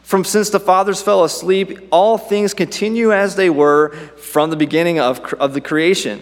From 0.04 0.24
since 0.24 0.52
the 0.52 0.60
fathers 0.60 1.02
fell 1.02 1.24
asleep, 1.24 1.88
all 1.92 2.20
things 2.20 2.54
continue 2.54 3.12
as 3.12 3.36
they 3.36 3.50
were 3.50 3.90
from 4.18 4.52
the 4.52 4.56
beginning 4.56 5.00
of, 5.00 5.34
of 5.34 5.54
the 5.54 5.62
creation. 5.62 6.22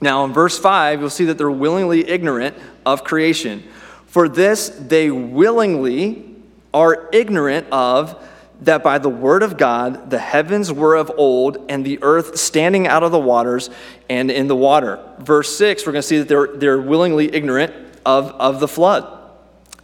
Now, 0.00 0.24
in 0.24 0.32
verse 0.32 0.58
5, 0.58 1.00
you'll 1.00 1.10
see 1.10 1.24
that 1.24 1.36
they're 1.36 1.50
willingly 1.50 2.08
ignorant 2.08 2.56
of 2.86 3.02
creation. 3.02 3.64
For 4.06 4.28
this, 4.28 4.68
they 4.68 5.10
willingly 5.10 6.29
are 6.72 7.08
ignorant 7.12 7.66
of 7.70 8.26
that 8.62 8.82
by 8.82 8.98
the 8.98 9.08
word 9.08 9.42
of 9.42 9.56
God 9.56 10.10
the 10.10 10.18
heavens 10.18 10.72
were 10.72 10.94
of 10.94 11.10
old 11.16 11.64
and 11.68 11.84
the 11.84 11.98
earth 12.02 12.38
standing 12.38 12.86
out 12.86 13.02
of 13.02 13.10
the 13.10 13.18
waters 13.18 13.70
and 14.08 14.30
in 14.30 14.48
the 14.48 14.56
water. 14.56 15.02
Verse 15.18 15.56
6, 15.56 15.86
we're 15.86 15.92
going 15.92 16.02
to 16.02 16.06
see 16.06 16.18
that 16.18 16.28
they're, 16.28 16.56
they're 16.56 16.80
willingly 16.80 17.34
ignorant 17.34 17.74
of, 18.04 18.26
of 18.32 18.60
the 18.60 18.68
flood, 18.68 19.06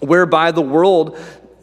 whereby 0.00 0.50
the 0.50 0.62
world 0.62 1.19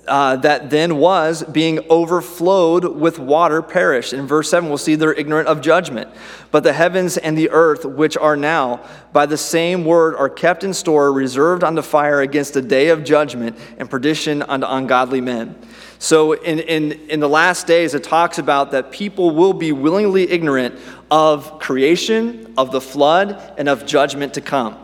uh, 0.08 0.36
that 0.38 0.70
then 0.70 0.98
was 0.98 1.44
being 1.44 1.80
overflowed 1.90 2.84
with 2.86 3.20
water 3.20 3.62
perished. 3.62 4.12
In 4.12 4.28
verse 4.28 4.50
7, 4.50 4.68
we'll 4.68 4.78
see 4.78 4.96
they're 4.96 5.14
ignorant 5.14 5.48
of 5.48 5.62
judgment. 5.62 6.10
But 6.52 6.64
the 6.64 6.74
heavens 6.74 7.18
and 7.18 7.38
the 7.38 7.50
earth, 7.52 7.86
which 7.86 8.18
are 8.18 8.36
now 8.36 8.86
by 9.14 9.26
the 9.26 9.38
same 9.38 9.86
word, 9.86 10.16
are 10.16 10.30
kept 10.30 10.64
in 10.64 10.74
store, 10.74 11.14
reserved 11.14 11.64
unto 11.64 11.82
fire 11.82 12.22
against 12.22 12.54
the 12.54 12.62
day 12.62 12.90
of 12.90 13.04
judgment 13.04 13.58
and 13.78 13.90
perdition 13.90 14.42
unto 14.42 14.68
ungodly 14.68 15.22
men. 15.22 15.56
So, 16.00 16.34
in, 16.34 16.60
in, 16.60 16.92
in 17.10 17.22
the 17.22 17.30
last 17.30 17.66
days, 17.66 17.94
it 17.94 18.04
talks 18.04 18.38
about 18.38 18.72
that 18.72 18.92
people 18.92 19.32
will 19.32 19.54
be 19.54 19.72
willingly 19.72 20.30
ignorant 20.30 20.78
of 21.10 21.60
creation, 21.60 22.54
of 22.58 22.74
the 22.74 22.82
flood, 22.82 23.42
and 23.58 23.70
of 23.70 23.86
judgment 23.86 24.34
to 24.34 24.42
come. 24.42 24.78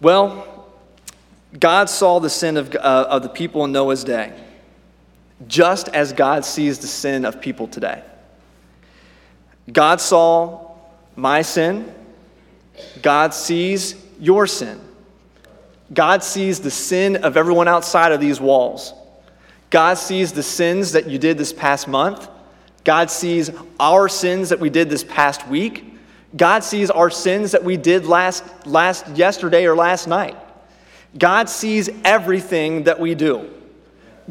Well, 0.00 0.46
God 1.58 1.90
saw 1.90 2.20
the 2.20 2.30
sin 2.30 2.56
of, 2.56 2.74
uh, 2.74 3.06
of 3.08 3.22
the 3.22 3.28
people 3.28 3.64
in 3.64 3.72
Noah's 3.72 4.04
day, 4.04 4.32
just 5.48 5.88
as 5.88 6.12
God 6.12 6.44
sees 6.44 6.78
the 6.78 6.86
sin 6.86 7.24
of 7.24 7.40
people 7.40 7.66
today. 7.66 8.02
God 9.72 10.00
saw 10.00 10.72
my 11.16 11.42
sin, 11.42 11.92
God 13.02 13.34
sees 13.34 13.94
your 14.18 14.46
sin. 14.46 14.80
God 15.92 16.22
sees 16.22 16.60
the 16.60 16.70
sin 16.70 17.16
of 17.16 17.36
everyone 17.36 17.66
outside 17.66 18.12
of 18.12 18.20
these 18.20 18.40
walls. 18.40 18.94
God 19.70 19.94
sees 19.94 20.32
the 20.32 20.42
sins 20.42 20.92
that 20.92 21.08
you 21.08 21.18
did 21.18 21.36
this 21.36 21.52
past 21.52 21.88
month. 21.88 22.28
God 22.84 23.10
sees 23.10 23.50
our 23.78 24.08
sins 24.08 24.48
that 24.50 24.60
we 24.60 24.70
did 24.70 24.88
this 24.88 25.04
past 25.04 25.46
week. 25.48 25.84
God 26.36 26.62
sees 26.62 26.90
our 26.90 27.10
sins 27.10 27.52
that 27.52 27.64
we 27.64 27.76
did 27.76 28.06
last, 28.06 28.44
last 28.66 29.08
yesterday 29.08 29.66
or 29.66 29.74
last 29.74 30.06
night. 30.06 30.36
God 31.16 31.48
sees 31.48 31.90
everything 32.04 32.84
that 32.84 33.00
we 33.00 33.14
do. 33.14 33.50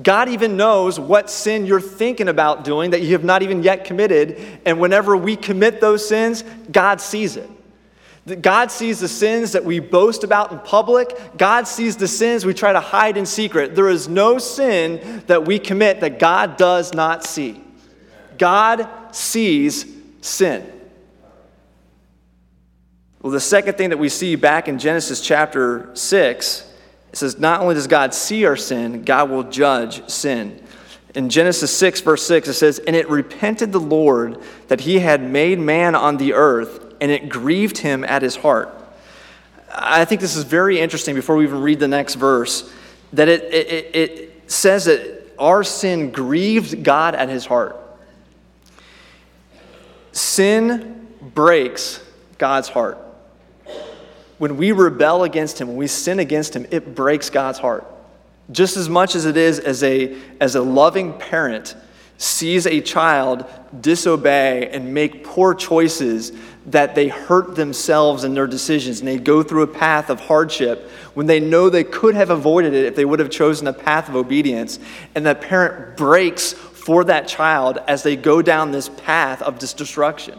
God 0.02 0.30
even 0.30 0.56
knows 0.56 1.00
what 1.00 1.30
sin 1.30 1.66
you're 1.66 1.82
thinking 1.82 2.30
about 2.30 2.64
doing 2.64 2.92
that 2.92 3.02
you 3.02 3.14
have 3.14 3.24
not 3.24 3.42
even 3.42 3.64
yet 3.64 3.84
committed. 3.84 4.38
And 4.66 4.80
whenever 4.80 5.18
we 5.18 5.36
commit 5.36 5.82
those 5.82 6.08
sins, 6.08 6.44
God 6.72 7.02
sees 7.02 7.36
it. 7.36 7.50
God 8.42 8.72
sees 8.72 9.00
the 9.00 9.08
sins 9.08 9.54
that 9.54 9.66
we 9.66 9.80
boast 9.80 10.24
about 10.24 10.52
in 10.52 10.60
public. 10.60 11.38
God 11.38 11.68
sees 11.68 11.98
the 11.98 12.08
sins 12.08 12.46
we 12.46 12.54
try 12.54 12.72
to 12.72 12.80
hide 12.80 13.18
in 13.18 13.26
secret. 13.26 13.76
There 13.76 13.90
is 13.90 14.08
no 14.08 14.38
sin 14.38 15.24
that 15.28 15.46
we 15.46 15.58
commit 15.58 16.02
that 16.02 16.20
God 16.20 16.56
does 16.56 16.94
not 16.94 17.26
see. 17.26 17.62
God 18.38 18.88
sees 19.12 19.86
sin. 20.22 20.70
Well, 23.22 23.32
the 23.32 23.40
second 23.40 23.78
thing 23.78 23.90
that 23.90 23.98
we 23.98 24.10
see 24.10 24.36
back 24.36 24.68
in 24.68 24.80
Genesis 24.80 25.20
chapter 25.20 25.90
6 25.94 26.69
it 27.12 27.18
says, 27.18 27.40
Not 27.40 27.62
only 27.62 27.76
does 27.76 27.88
God 27.88 28.14
see 28.14 28.46
our 28.46 28.56
sin, 28.56 29.04
God 29.04 29.30
will 29.30 29.44
judge 29.44 30.08
sin. 30.10 30.62
In 31.16 31.30
Genesis 31.30 31.76
6, 31.76 32.02
verse 32.02 32.26
6, 32.28 32.48
it 32.50 32.54
says, 32.54 32.80
And 32.80 32.96
it 32.96 33.10
repented 33.10 33.72
the 33.72 33.80
Lord 33.80 34.42
that 34.68 34.82
he 34.82 35.00
had 35.00 35.24
made 35.24 35.60
man 35.60 35.96
on 35.96 36.18
the 36.18 36.34
earth, 36.34 36.94
and 37.02 37.12
it 37.12 37.30
grieved 37.30 37.80
him 37.80 38.04
at 38.04 38.22
his 38.22 38.36
heart. 38.36 38.76
I 39.74 40.06
think 40.06 40.22
this 40.22 40.36
is 40.36 40.44
very 40.44 40.80
interesting 40.80 41.16
before 41.16 41.36
we 41.36 41.46
even 41.46 41.62
read 41.62 41.80
the 41.80 41.88
next 41.88 42.16
verse, 42.16 42.72
that 43.14 43.28
it, 43.28 43.44
it, 43.54 43.96
it 43.96 44.52
says 44.52 44.86
that 44.86 45.34
our 45.40 45.64
sin 45.64 46.12
grieved 46.12 46.84
God 46.84 47.16
at 47.16 47.30
his 47.30 47.46
heart. 47.46 47.76
Sin 50.12 51.08
breaks 51.22 52.04
God's 52.38 52.68
heart 52.68 52.98
when 54.40 54.58
we 54.58 54.72
rebel 54.72 55.24
against 55.24 55.62
him, 55.62 55.68
when 55.68 55.78
we 55.78 55.88
sin 55.88 56.20
against 56.20 56.56
him, 56.56 56.66
it 56.72 56.96
breaks 56.96 57.30
God's 57.30 57.60
heart. 57.60 57.86
Just 58.52 58.78
as 58.78 58.90
much 58.90 59.14
as 59.14 59.26
it 59.26 59.38
is 59.38 59.60
as 59.60 59.84
a, 59.84 60.18
as 60.42 60.56
a 60.56 60.62
loving 60.62 61.14
parent 61.14 61.76
sees 62.18 62.66
a 62.66 62.82
child 62.82 63.46
disobey 63.80 64.70
and 64.72 64.94
make 64.94 65.24
poor 65.24 65.54
choices 65.54 66.32
that 66.66 66.96
they 66.96 67.08
hurt 67.08 67.56
themselves 67.56 68.24
in 68.24 68.34
their 68.34 68.48
decisions 68.48 69.00
and 69.00 69.08
they 69.08 69.18
go 69.18 69.42
through 69.44 69.62
a 69.62 69.68
path 69.68 70.10
of 70.10 70.20
hardship 70.20 70.90
when 71.14 71.28
they 71.28 71.40
know 71.40 71.70
they 71.70 71.84
could 71.84 72.16
have 72.16 72.30
avoided 72.30 72.74
it 72.74 72.86
if 72.86 72.96
they 72.96 73.06
would 73.06 73.20
have 73.20 73.30
chosen 73.30 73.68
a 73.68 73.74
path 73.74 74.10
of 74.10 74.16
obedience 74.18 74.80
and 75.16 75.26
that 75.26 75.40
parent 75.40 75.96
breaks 75.96 76.52
for 76.52 77.06
that 77.06 77.26
child 77.26 77.78
as 77.88 78.04
they 78.04 78.18
go 78.18 78.42
down 78.42 78.72
this 78.72 78.90
path 78.90 79.42
of 79.42 79.58
destruction 79.58 80.38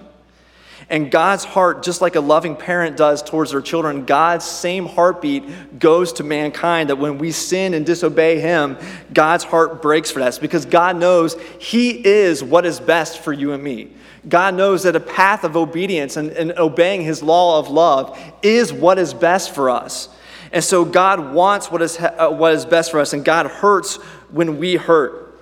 and 0.90 1.08
God's 1.08 1.44
heart, 1.44 1.84
just 1.84 2.00
like 2.00 2.16
a 2.16 2.20
loving 2.20 2.56
parent 2.56 2.96
does 2.96 3.22
towards 3.22 3.52
their 3.52 3.60
children, 3.60 4.04
God's 4.04 4.44
same 4.44 4.86
heartbeat 4.86 5.78
goes 5.78 6.12
to 6.14 6.24
mankind. 6.24 6.90
That 6.90 6.96
when 6.96 7.18
we 7.18 7.30
sin 7.30 7.74
and 7.74 7.86
disobey 7.86 8.40
Him, 8.40 8.76
God's 9.14 9.44
heart 9.44 9.82
breaks 9.82 10.10
for 10.10 10.20
us 10.20 10.40
because 10.40 10.66
God 10.66 10.96
knows 10.96 11.40
He 11.60 12.04
is 12.04 12.42
what 12.42 12.66
is 12.66 12.80
best 12.80 13.20
for 13.20 13.32
you 13.32 13.52
and 13.52 13.62
me. 13.62 13.92
God 14.28 14.54
knows 14.54 14.82
that 14.82 14.96
a 14.96 15.00
path 15.00 15.44
of 15.44 15.56
obedience 15.56 16.16
and, 16.16 16.30
and 16.32 16.52
obeying 16.58 17.02
His 17.02 17.22
law 17.22 17.60
of 17.60 17.68
love 17.68 18.18
is 18.42 18.72
what 18.72 18.98
is 18.98 19.14
best 19.14 19.54
for 19.54 19.70
us. 19.70 20.08
And 20.52 20.64
so 20.64 20.84
God 20.84 21.32
wants 21.32 21.70
what 21.70 21.82
is, 21.82 21.98
uh, 22.00 22.30
what 22.30 22.52
is 22.52 22.66
best 22.66 22.90
for 22.90 22.98
us, 22.98 23.12
and 23.12 23.24
God 23.24 23.46
hurts 23.46 23.94
when 24.28 24.58
we 24.58 24.74
hurt. 24.74 25.40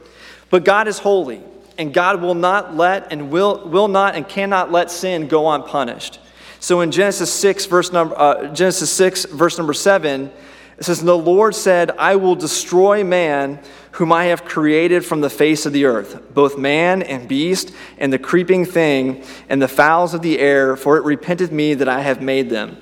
But 0.50 0.66
God 0.66 0.88
is 0.88 0.98
holy 0.98 1.42
and 1.78 1.94
God 1.94 2.20
will 2.20 2.34
not 2.34 2.76
let 2.76 3.12
and 3.12 3.30
will, 3.30 3.66
will 3.68 3.88
not 3.88 4.16
and 4.16 4.28
cannot 4.28 4.70
let 4.70 4.90
sin 4.90 5.28
go 5.28 5.48
unpunished. 5.50 6.18
So 6.60 6.80
in 6.80 6.90
Genesis 6.90 7.32
6, 7.32 7.66
verse 7.66 7.92
number, 7.92 8.18
uh, 8.18 8.52
Genesis 8.52 8.90
6, 8.90 9.26
verse 9.26 9.56
number 9.56 9.72
7, 9.72 10.30
it 10.76 10.84
says, 10.84 11.00
"And 11.00 11.08
The 11.08 11.16
Lord 11.16 11.54
said, 11.54 11.92
I 11.98 12.16
will 12.16 12.34
destroy 12.34 13.04
man 13.04 13.60
whom 13.92 14.12
I 14.12 14.26
have 14.26 14.44
created 14.44 15.04
from 15.04 15.20
the 15.20 15.30
face 15.30 15.66
of 15.66 15.72
the 15.72 15.84
earth, 15.84 16.20
both 16.34 16.58
man 16.58 17.02
and 17.02 17.28
beast, 17.28 17.72
and 17.98 18.12
the 18.12 18.18
creeping 18.18 18.64
thing, 18.64 19.24
and 19.48 19.62
the 19.62 19.68
fowls 19.68 20.14
of 20.14 20.22
the 20.22 20.38
air, 20.38 20.76
for 20.76 20.96
it 20.96 21.04
repenteth 21.04 21.50
me 21.50 21.74
that 21.74 21.88
I 21.88 22.00
have 22.00 22.20
made 22.20 22.50
them. 22.50 22.76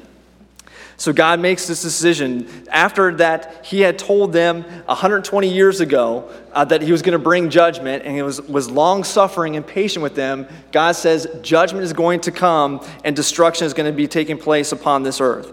So 0.98 1.12
God 1.12 1.40
makes 1.40 1.66
this 1.66 1.82
decision 1.82 2.48
after 2.70 3.14
that 3.16 3.66
he 3.66 3.80
had 3.80 3.98
told 3.98 4.32
them 4.32 4.62
120 4.86 5.48
years 5.48 5.80
ago 5.80 6.30
uh, 6.52 6.64
that 6.64 6.80
he 6.80 6.90
was 6.90 7.02
going 7.02 7.12
to 7.12 7.18
bring 7.18 7.50
judgment 7.50 8.04
and 8.04 8.16
he 8.16 8.22
was, 8.22 8.40
was 8.40 8.70
long 8.70 9.04
suffering 9.04 9.56
and 9.56 9.66
patient 9.66 10.02
with 10.02 10.14
them. 10.14 10.48
God 10.72 10.92
says 10.92 11.26
judgment 11.42 11.84
is 11.84 11.92
going 11.92 12.20
to 12.20 12.32
come 12.32 12.84
and 13.04 13.14
destruction 13.14 13.66
is 13.66 13.74
going 13.74 13.90
to 13.90 13.96
be 13.96 14.08
taking 14.08 14.38
place 14.38 14.72
upon 14.72 15.02
this 15.02 15.20
earth. 15.20 15.52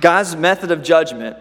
God's 0.00 0.36
method 0.36 0.70
of 0.70 0.82
judgment 0.82 1.36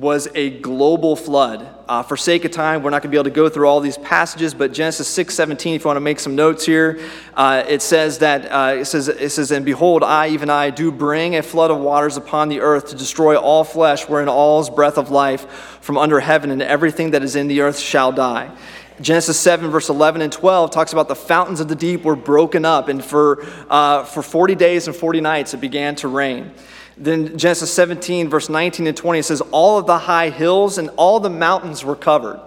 was 0.00 0.28
a 0.36 0.50
global 0.60 1.16
flood. 1.16 1.74
Uh, 1.88 2.02
for 2.04 2.16
sake 2.16 2.44
of 2.44 2.52
time, 2.52 2.82
we're 2.82 2.90
not 2.90 3.02
going 3.02 3.10
to 3.10 3.14
be 3.14 3.16
able 3.16 3.24
to 3.24 3.30
go 3.30 3.48
through 3.48 3.66
all 3.66 3.80
these 3.80 3.98
passages, 3.98 4.54
but 4.54 4.72
Genesis 4.72 5.08
6:17, 5.08 5.74
if 5.74 5.82
you 5.82 5.88
want 5.88 5.96
to 5.96 6.00
make 6.00 6.20
some 6.20 6.36
notes 6.36 6.64
here, 6.64 7.00
uh, 7.34 7.64
it 7.66 7.82
says 7.82 8.18
that 8.18 8.46
uh, 8.52 8.76
it 8.76 8.84
says 8.84 9.08
it 9.08 9.30
says, 9.30 9.50
"And 9.50 9.64
behold, 9.64 10.04
I, 10.04 10.28
even 10.28 10.50
I, 10.50 10.70
do 10.70 10.92
bring 10.92 11.34
a 11.36 11.42
flood 11.42 11.72
of 11.72 11.78
waters 11.78 12.16
upon 12.16 12.48
the 12.48 12.60
earth 12.60 12.88
to 12.90 12.96
destroy 12.96 13.36
all 13.36 13.64
flesh, 13.64 14.08
wherein 14.08 14.28
all 14.28 14.60
is 14.60 14.70
breath 14.70 14.98
of 14.98 15.10
life 15.10 15.50
from 15.80 15.98
under 15.98 16.20
heaven, 16.20 16.50
and 16.52 16.62
everything 16.62 17.10
that 17.10 17.24
is 17.24 17.34
in 17.34 17.48
the 17.48 17.62
earth 17.62 17.78
shall 17.78 18.12
die." 18.12 18.50
Genesis 19.00 19.38
7, 19.38 19.70
verse 19.70 19.88
11 19.88 20.22
and 20.22 20.32
12 20.32 20.72
talks 20.72 20.92
about 20.92 21.06
the 21.06 21.14
fountains 21.14 21.60
of 21.60 21.68
the 21.68 21.76
deep 21.76 22.02
were 22.02 22.16
broken 22.16 22.64
up, 22.64 22.88
and 22.88 23.04
for, 23.04 23.46
uh, 23.70 24.02
for 24.02 24.22
40 24.22 24.56
days 24.56 24.88
and 24.88 24.96
40 24.96 25.20
nights 25.20 25.54
it 25.54 25.60
began 25.60 25.94
to 25.96 26.08
rain. 26.08 26.52
Then 27.00 27.38
Genesis 27.38 27.72
17, 27.72 28.28
verse 28.28 28.48
19 28.48 28.88
and 28.88 28.96
20 28.96 29.18
it 29.20 29.22
says, 29.22 29.40
All 29.52 29.78
of 29.78 29.86
the 29.86 29.98
high 29.98 30.30
hills 30.30 30.78
and 30.78 30.90
all 30.96 31.20
the 31.20 31.30
mountains 31.30 31.84
were 31.84 31.96
covered. 31.96 32.40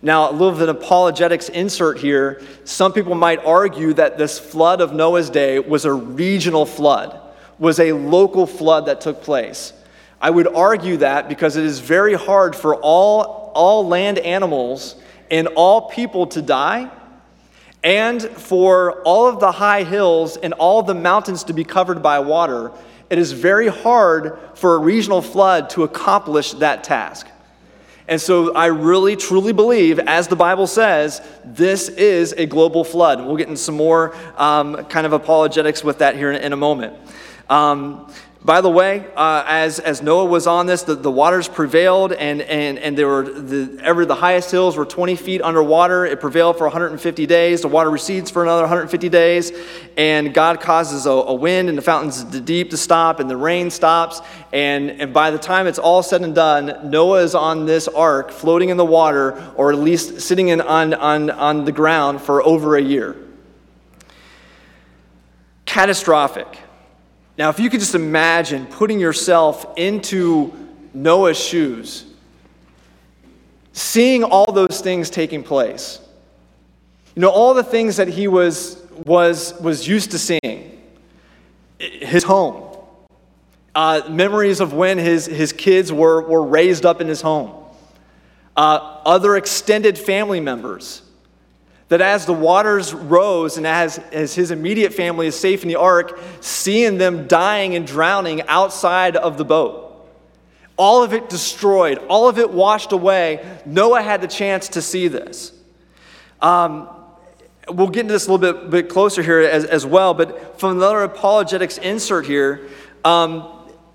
Now, 0.00 0.30
a 0.30 0.32
little 0.32 0.52
bit 0.52 0.68
of 0.68 0.68
an 0.68 0.76
apologetics 0.76 1.48
insert 1.48 1.98
here. 1.98 2.42
Some 2.64 2.92
people 2.92 3.14
might 3.14 3.44
argue 3.44 3.94
that 3.94 4.18
this 4.18 4.38
flood 4.38 4.80
of 4.80 4.92
Noah's 4.92 5.30
day 5.30 5.58
was 5.58 5.84
a 5.84 5.92
regional 5.92 6.66
flood, 6.66 7.18
was 7.58 7.80
a 7.80 7.92
local 7.92 8.46
flood 8.46 8.86
that 8.86 9.00
took 9.00 9.22
place. 9.22 9.72
I 10.20 10.30
would 10.30 10.48
argue 10.48 10.98
that 10.98 11.28
because 11.28 11.56
it 11.56 11.64
is 11.64 11.80
very 11.80 12.14
hard 12.14 12.56
for 12.56 12.76
all, 12.76 13.52
all 13.54 13.86
land 13.86 14.18
animals 14.18 14.96
and 15.30 15.48
all 15.48 15.88
people 15.88 16.26
to 16.28 16.42
die, 16.42 16.90
and 17.82 18.22
for 18.22 19.02
all 19.02 19.28
of 19.28 19.40
the 19.40 19.52
high 19.52 19.84
hills 19.84 20.38
and 20.38 20.54
all 20.54 20.82
the 20.82 20.94
mountains 20.94 21.44
to 21.44 21.52
be 21.52 21.64
covered 21.64 22.02
by 22.02 22.18
water, 22.18 22.72
it 23.10 23.18
is 23.18 23.32
very 23.32 23.68
hard 23.68 24.38
for 24.54 24.74
a 24.74 24.78
regional 24.78 25.22
flood 25.22 25.70
to 25.70 25.82
accomplish 25.82 26.52
that 26.54 26.84
task. 26.84 27.28
And 28.06 28.20
so 28.20 28.54
I 28.54 28.66
really, 28.66 29.16
truly 29.16 29.52
believe, 29.52 29.98
as 29.98 30.28
the 30.28 30.36
Bible 30.36 30.66
says, 30.66 31.22
this 31.44 31.88
is 31.88 32.34
a 32.36 32.44
global 32.44 32.84
flood. 32.84 33.24
We'll 33.24 33.36
get 33.36 33.48
into 33.48 33.60
some 33.60 33.76
more 33.76 34.14
um, 34.36 34.84
kind 34.86 35.06
of 35.06 35.14
apologetics 35.14 35.82
with 35.82 35.98
that 35.98 36.14
here 36.16 36.30
in, 36.30 36.40
in 36.40 36.52
a 36.52 36.56
moment. 36.56 36.94
Um, 37.48 38.12
by 38.44 38.60
the 38.60 38.68
way, 38.68 39.06
uh, 39.16 39.42
as, 39.46 39.78
as 39.78 40.02
Noah 40.02 40.26
was 40.26 40.46
on 40.46 40.66
this, 40.66 40.82
the, 40.82 40.94
the 40.94 41.10
waters 41.10 41.48
prevailed, 41.48 42.12
and, 42.12 42.42
and, 42.42 42.78
and 42.78 42.98
there 42.98 43.08
were 43.08 43.22
the, 43.22 43.80
ever 43.82 44.04
the 44.04 44.14
highest 44.14 44.50
hills 44.50 44.76
were 44.76 44.84
20 44.84 45.16
feet 45.16 45.40
underwater. 45.40 46.04
It 46.04 46.20
prevailed 46.20 46.58
for 46.58 46.64
150 46.64 47.24
days. 47.24 47.62
The 47.62 47.68
water 47.68 47.88
recedes 47.88 48.30
for 48.30 48.42
another 48.42 48.60
150 48.60 49.08
days, 49.08 49.50
and 49.96 50.34
God 50.34 50.60
causes 50.60 51.06
a, 51.06 51.10
a 51.10 51.32
wind 51.32 51.70
and 51.70 51.78
the 51.78 51.82
fountains 51.82 52.20
of 52.20 52.32
the 52.32 52.40
deep 52.40 52.68
to 52.72 52.76
stop, 52.76 53.18
and 53.18 53.30
the 53.30 53.36
rain 53.36 53.70
stops. 53.70 54.20
And, 54.52 54.90
and 54.90 55.14
by 55.14 55.30
the 55.30 55.38
time 55.38 55.66
it's 55.66 55.78
all 55.78 56.02
said 56.02 56.20
and 56.20 56.34
done, 56.34 56.90
Noah 56.90 57.22
is 57.22 57.34
on 57.34 57.64
this 57.64 57.88
ark, 57.88 58.30
floating 58.30 58.68
in 58.68 58.76
the 58.76 58.84
water, 58.84 59.54
or 59.56 59.72
at 59.72 59.78
least 59.78 60.20
sitting 60.20 60.48
in, 60.48 60.60
on, 60.60 60.92
on, 60.92 61.30
on 61.30 61.64
the 61.64 61.72
ground 61.72 62.20
for 62.20 62.42
over 62.42 62.76
a 62.76 62.82
year. 62.82 63.16
Catastrophic. 65.64 66.58
Now, 67.36 67.50
if 67.50 67.58
you 67.58 67.68
could 67.68 67.80
just 67.80 67.94
imagine 67.94 68.66
putting 68.66 69.00
yourself 69.00 69.66
into 69.76 70.52
Noah's 70.92 71.38
shoes, 71.38 72.04
seeing 73.72 74.22
all 74.22 74.52
those 74.52 74.80
things 74.80 75.10
taking 75.10 75.42
place, 75.42 76.00
you 77.16 77.22
know, 77.22 77.30
all 77.30 77.54
the 77.54 77.64
things 77.64 77.96
that 77.96 78.08
he 78.08 78.28
was, 78.28 78.80
was, 79.04 79.54
was 79.60 79.86
used 79.88 80.12
to 80.12 80.18
seeing, 80.18 80.80
his 81.78 82.22
home, 82.22 82.76
uh, 83.74 84.02
memories 84.08 84.60
of 84.60 84.72
when 84.72 84.98
his, 84.98 85.26
his 85.26 85.52
kids 85.52 85.92
were, 85.92 86.22
were 86.22 86.42
raised 86.42 86.86
up 86.86 87.00
in 87.00 87.08
his 87.08 87.20
home, 87.20 87.52
uh, 88.56 89.00
other 89.04 89.36
extended 89.36 89.98
family 89.98 90.38
members 90.38 91.03
that 91.88 92.00
as 92.00 92.26
the 92.26 92.32
waters 92.32 92.94
rose 92.94 93.56
and 93.56 93.66
as, 93.66 93.98
as 94.12 94.34
his 94.34 94.50
immediate 94.50 94.94
family 94.94 95.26
is 95.26 95.38
safe 95.38 95.62
in 95.62 95.68
the 95.68 95.76
ark, 95.76 96.18
seeing 96.40 96.98
them 96.98 97.26
dying 97.26 97.74
and 97.74 97.86
drowning 97.86 98.42
outside 98.48 99.16
of 99.16 99.36
the 99.36 99.44
boat. 99.44 99.80
All 100.76 101.04
of 101.04 101.12
it 101.12 101.28
destroyed, 101.28 101.98
all 102.08 102.28
of 102.28 102.38
it 102.38 102.50
washed 102.50 102.92
away. 102.92 103.46
Noah 103.64 104.02
had 104.02 104.22
the 104.22 104.26
chance 104.26 104.68
to 104.70 104.82
see 104.82 105.08
this. 105.08 105.52
Um, 106.40 106.88
we'll 107.68 107.88
get 107.88 108.00
into 108.00 108.12
this 108.12 108.26
a 108.26 108.32
little 108.32 108.52
bit, 108.52 108.70
bit 108.70 108.88
closer 108.88 109.22
here 109.22 109.40
as, 109.40 109.64
as 109.64 109.86
well, 109.86 110.14
but 110.14 110.58
from 110.58 110.78
another 110.78 111.02
apologetics 111.02 111.78
insert 111.78 112.26
here, 112.26 112.68
um, 113.04 113.50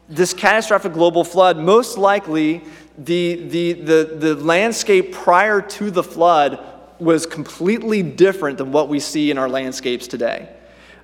this 0.07 0.33
catastrophic 0.33 0.93
global 0.93 1.23
flood, 1.23 1.57
most 1.57 1.97
likely 1.97 2.63
the, 2.97 3.47
the, 3.47 3.73
the, 3.73 4.15
the 4.19 4.35
landscape 4.35 5.13
prior 5.13 5.61
to 5.61 5.91
the 5.91 6.03
flood 6.03 6.59
was 6.99 7.25
completely 7.25 8.03
different 8.03 8.57
than 8.57 8.71
what 8.71 8.89
we 8.89 8.99
see 8.99 9.31
in 9.31 9.37
our 9.37 9.49
landscapes 9.49 10.07
today. 10.07 10.49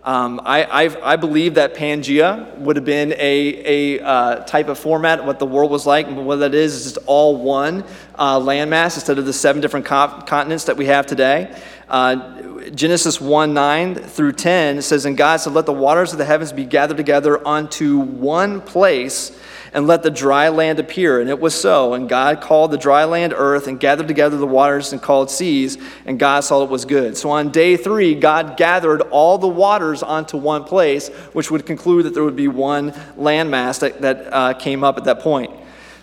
Um, 0.05 0.39
I, 0.45 0.85
i 1.01 1.15
believe 1.15 1.55
that 1.55 1.73
Pangea 1.73 2.55
would 2.59 2.75
have 2.75 2.85
been 2.85 3.13
a, 3.13 3.97
a 3.97 4.03
uh, 4.03 4.35
type 4.45 4.67
of 4.67 4.77
format, 4.77 5.25
what 5.25 5.39
the 5.39 5.47
world 5.47 5.71
was 5.71 5.87
like. 5.87 6.07
what 6.07 6.35
that 6.35 6.53
is, 6.53 6.75
is 6.75 6.93
just 6.93 7.03
all 7.07 7.37
one 7.37 7.83
uh, 8.13 8.39
landmass 8.39 8.93
instead 8.97 9.17
of 9.17 9.25
the 9.25 9.33
seven 9.33 9.63
different 9.63 9.87
co- 9.87 10.21
continents 10.27 10.65
that 10.65 10.77
we 10.77 10.85
have 10.85 11.07
today. 11.07 11.59
Uh, 11.87 12.69
Genesis 12.71 13.21
1 13.21 13.53
9 13.53 13.95
through 13.95 14.31
10 14.33 14.81
says, 14.81 15.05
And 15.05 15.15
God 15.15 15.37
said, 15.37 15.53
Let 15.53 15.65
the 15.65 15.73
waters 15.73 16.11
of 16.11 16.17
the 16.17 16.25
heavens 16.25 16.51
be 16.51 16.65
gathered 16.65 16.97
together 16.97 17.45
unto 17.47 17.99
one 17.99 18.61
place 18.61 19.37
and 19.75 19.87
let 19.87 20.03
the 20.03 20.09
dry 20.09 20.47
land 20.47 20.79
appear. 20.79 21.19
And 21.19 21.29
it 21.29 21.39
was 21.39 21.53
so. 21.53 21.93
And 21.93 22.07
God 22.07 22.39
called 22.39 22.71
the 22.71 22.77
dry 22.77 23.03
land 23.03 23.33
earth 23.35 23.67
and 23.67 23.77
gathered 23.77 24.07
together 24.07 24.37
the 24.37 24.47
waters 24.47 24.93
and 24.93 25.01
called 25.01 25.29
seas, 25.29 25.77
and 26.05 26.17
God 26.17 26.39
saw 26.39 26.63
it 26.63 26.69
was 26.69 26.85
good. 26.85 27.17
So 27.17 27.29
on 27.29 27.51
day 27.51 27.75
three, 27.75 28.15
God 28.15 28.55
gathered 28.55 29.01
all 29.01 29.37
the 29.37 29.49
waters 29.49 30.01
onto 30.01 30.37
one 30.37 30.63
place, 30.63 31.09
which 31.33 31.51
would 31.51 31.65
conclude 31.65 32.05
that 32.05 32.13
there 32.13 32.23
would 32.23 32.37
be 32.37 32.47
one 32.47 32.93
landmass 33.17 33.81
that, 33.81 34.01
that 34.01 34.33
uh, 34.33 34.53
came 34.53 34.83
up 34.83 34.97
at 34.97 35.03
that 35.03 35.19
point. 35.19 35.51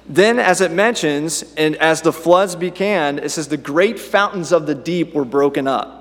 Then, 0.06 0.38
as 0.38 0.60
it 0.60 0.72
mentions, 0.72 1.44
and 1.56 1.76
as 1.76 2.02
the 2.02 2.12
floods 2.12 2.56
began, 2.56 3.18
it 3.18 3.30
says 3.30 3.48
the 3.48 3.56
great 3.56 3.98
fountains 3.98 4.52
of 4.52 4.66
the 4.66 4.74
deep 4.74 5.14
were 5.14 5.24
broken 5.24 5.68
up. 5.68 5.98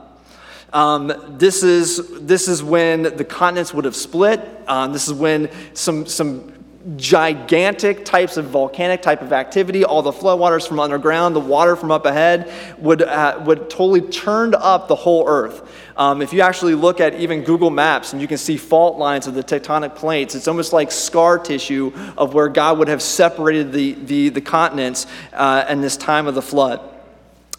Um, 0.74 1.12
this, 1.38 1.64
is, 1.64 2.20
this 2.22 2.48
is 2.48 2.64
when 2.64 3.04
the 3.04 3.26
continents 3.26 3.74
would 3.74 3.86
have 3.86 3.96
split. 3.96 4.40
Um, 4.68 4.94
this 4.94 5.08
is 5.08 5.14
when 5.14 5.50
some, 5.74 6.06
some 6.06 6.54
gigantic 6.98 8.06
types 8.06 8.38
of 8.38 8.46
volcanic 8.46 9.02
type 9.02 9.22
of 9.22 9.34
activity, 9.34 9.86
all 9.86 10.02
the 10.02 10.12
floodwaters 10.12 10.68
from 10.68 10.80
underground, 10.80 11.36
the 11.36 11.40
water 11.40 11.76
from 11.76 11.92
up 11.92 12.06
ahead, 12.06 12.52
would, 12.80 13.02
uh, 13.02 13.42
would 13.46 13.70
totally 13.70 14.02
turned 14.02 14.56
up 14.56 14.88
the 14.88 14.96
whole 14.96 15.28
earth. 15.28 15.70
Um, 15.96 16.22
if 16.22 16.34
you 16.34 16.42
actually 16.42 16.74
look 16.74 17.00
at 17.00 17.16
even 17.16 17.44
Google 17.44 17.70
Maps 17.70 18.14
and 18.14 18.22
you 18.22 18.28
can 18.28 18.38
see 18.38 18.58
fault 18.58 18.98
lines 18.98 19.28
of 19.28 19.36
the 19.36 19.44
tectonic 19.44 19.96
plates, 19.96 20.34
it's 20.34 20.48
almost 20.48 20.74
like 20.74 20.92
scar 20.92 21.38
tissue 21.38 21.92
of 22.18 22.34
where 22.34 22.48
God 22.48 22.80
would 22.80 22.88
have 22.88 23.02
separated 23.02 23.72
the, 23.72 23.94
the, 23.94 24.30
the 24.30 24.42
continents 24.42 25.06
uh, 25.34 25.66
in 25.70 25.82
this 25.82 25.98
time 25.98 26.28
of 26.28 26.34
the 26.34 26.42
flood. 26.42 26.82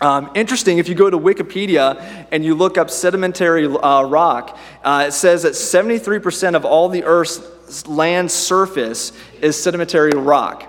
Um, 0.00 0.32
interesting, 0.34 0.78
if 0.78 0.88
you 0.88 0.96
go 0.96 1.08
to 1.08 1.16
Wikipedia 1.16 2.26
and 2.32 2.44
you 2.44 2.56
look 2.56 2.76
up 2.76 2.90
sedimentary 2.90 3.66
uh, 3.66 4.02
rock, 4.02 4.58
uh, 4.82 5.04
it 5.06 5.12
says 5.12 5.44
that 5.44 5.52
73% 5.52 6.56
of 6.56 6.64
all 6.64 6.88
the 6.88 7.04
Earth's 7.04 7.38
land 7.86 8.30
surface 8.30 9.12
is 9.40 9.60
sedimentary 9.60 10.12
rock. 10.12 10.68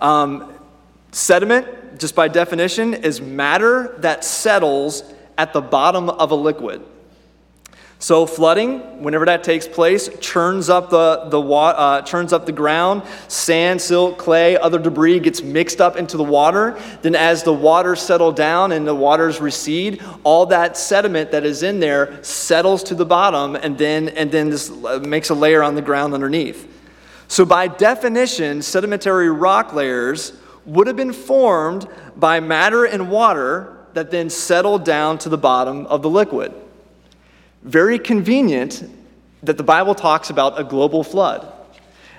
Um, 0.00 0.52
sediment, 1.12 1.98
just 1.98 2.14
by 2.14 2.28
definition, 2.28 2.94
is 2.94 3.20
matter 3.20 3.94
that 3.98 4.24
settles 4.24 5.02
at 5.38 5.52
the 5.52 5.60
bottom 5.60 6.10
of 6.10 6.30
a 6.30 6.34
liquid. 6.34 6.82
So 7.98 8.26
flooding, 8.26 9.02
whenever 9.02 9.24
that 9.24 9.42
takes 9.42 9.66
place, 9.66 10.10
churns 10.20 10.68
up 10.68 10.90
the, 10.90 11.28
the 11.30 11.40
uh, 11.40 12.02
churns 12.02 12.34
up 12.34 12.44
the 12.44 12.52
ground. 12.52 13.02
Sand, 13.28 13.80
silt, 13.80 14.18
clay, 14.18 14.58
other 14.58 14.78
debris 14.78 15.18
gets 15.18 15.42
mixed 15.42 15.80
up 15.80 15.96
into 15.96 16.18
the 16.18 16.24
water. 16.24 16.78
Then, 17.00 17.14
as 17.14 17.42
the 17.42 17.54
waters 17.54 18.02
settle 18.02 18.32
down 18.32 18.72
and 18.72 18.86
the 18.86 18.94
waters 18.94 19.40
recede, 19.40 20.02
all 20.24 20.44
that 20.46 20.76
sediment 20.76 21.30
that 21.30 21.46
is 21.46 21.62
in 21.62 21.80
there 21.80 22.22
settles 22.22 22.82
to 22.84 22.94
the 22.94 23.06
bottom, 23.06 23.56
and 23.56 23.78
then 23.78 24.10
and 24.10 24.30
then 24.30 24.50
this 24.50 24.70
uh, 24.70 25.00
makes 25.02 25.30
a 25.30 25.34
layer 25.34 25.62
on 25.62 25.74
the 25.74 25.82
ground 25.82 26.12
underneath. 26.12 26.70
So, 27.28 27.46
by 27.46 27.66
definition, 27.66 28.60
sedimentary 28.60 29.30
rock 29.30 29.72
layers 29.72 30.34
would 30.66 30.86
have 30.86 30.96
been 30.96 31.14
formed 31.14 31.88
by 32.14 32.40
matter 32.40 32.84
and 32.84 33.10
water 33.10 33.86
that 33.94 34.10
then 34.10 34.28
settled 34.28 34.84
down 34.84 35.16
to 35.16 35.30
the 35.30 35.38
bottom 35.38 35.86
of 35.86 36.02
the 36.02 36.10
liquid. 36.10 36.52
Very 37.66 37.98
convenient 37.98 38.88
that 39.42 39.56
the 39.56 39.64
Bible 39.64 39.96
talks 39.96 40.30
about 40.30 40.58
a 40.58 40.62
global 40.62 41.02
flood. 41.02 41.52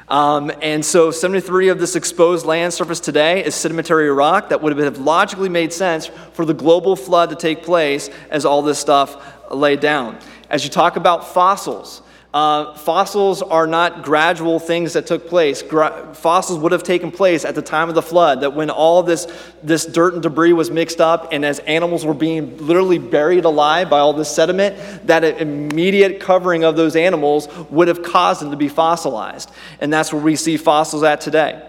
Um, 0.09 0.51
and 0.61 0.85
so 0.85 1.09
73 1.09 1.69
of 1.69 1.79
this 1.79 1.95
exposed 1.95 2.45
land 2.45 2.73
surface 2.73 2.99
today 2.99 3.43
is 3.45 3.55
sedimentary 3.55 4.09
rock 4.09 4.49
that 4.49 4.61
would 4.61 4.77
have 4.77 4.99
logically 4.99 5.47
made 5.47 5.71
sense 5.71 6.07
for 6.33 6.43
the 6.43 6.53
global 6.53 6.97
flood 6.97 7.29
to 7.29 7.35
take 7.37 7.63
place 7.63 8.09
as 8.29 8.45
all 8.45 8.61
this 8.61 8.77
stuff 8.77 9.21
laid 9.49 9.79
down. 9.79 10.17
As 10.49 10.65
you 10.65 10.69
talk 10.69 10.97
about 10.97 11.33
fossils, 11.33 12.01
Uh, 12.33 12.75
fossils 12.75 13.41
are 13.41 13.65
not 13.65 14.03
gradual 14.03 14.59
things 14.59 14.93
that 14.93 15.07
took 15.07 15.27
place. 15.27 15.61
Gra- 15.61 16.13
fossils 16.13 16.59
would 16.59 16.71
have 16.71 16.83
taken 16.83 17.09
place 17.09 17.45
at 17.45 17.55
the 17.55 17.61
time 17.61 17.89
of 17.89 17.95
the 17.95 18.01
flood, 18.01 18.41
that 18.41 18.53
when 18.53 18.69
all 18.69 19.01
this, 19.01 19.27
this 19.63 19.85
dirt 19.85 20.13
and 20.13 20.21
debris 20.21 20.53
was 20.53 20.69
mixed 20.69 20.99
up, 20.99 21.29
and 21.31 21.45
as 21.45 21.59
animals 21.59 22.05
were 22.05 22.13
being 22.13 22.57
literally 22.57 22.99
buried 22.99 23.45
alive 23.45 23.89
by 23.89 23.99
all 23.99 24.13
this 24.13 24.29
sediment, 24.29 25.07
that 25.07 25.23
immediate 25.23 26.19
covering 26.19 26.63
of 26.63 26.75
those 26.75 26.95
animals 26.95 27.47
would 27.69 27.87
have 27.87 28.03
caused 28.03 28.41
them 28.41 28.51
to 28.51 28.57
be 28.57 28.67
fossilized. 28.67 29.49
And 29.79 29.91
that's 29.91 30.11
where 30.11 30.21
we 30.21 30.35
see 30.35 30.57
fossils 30.57 31.03
at 31.03 31.21
today. 31.21 31.63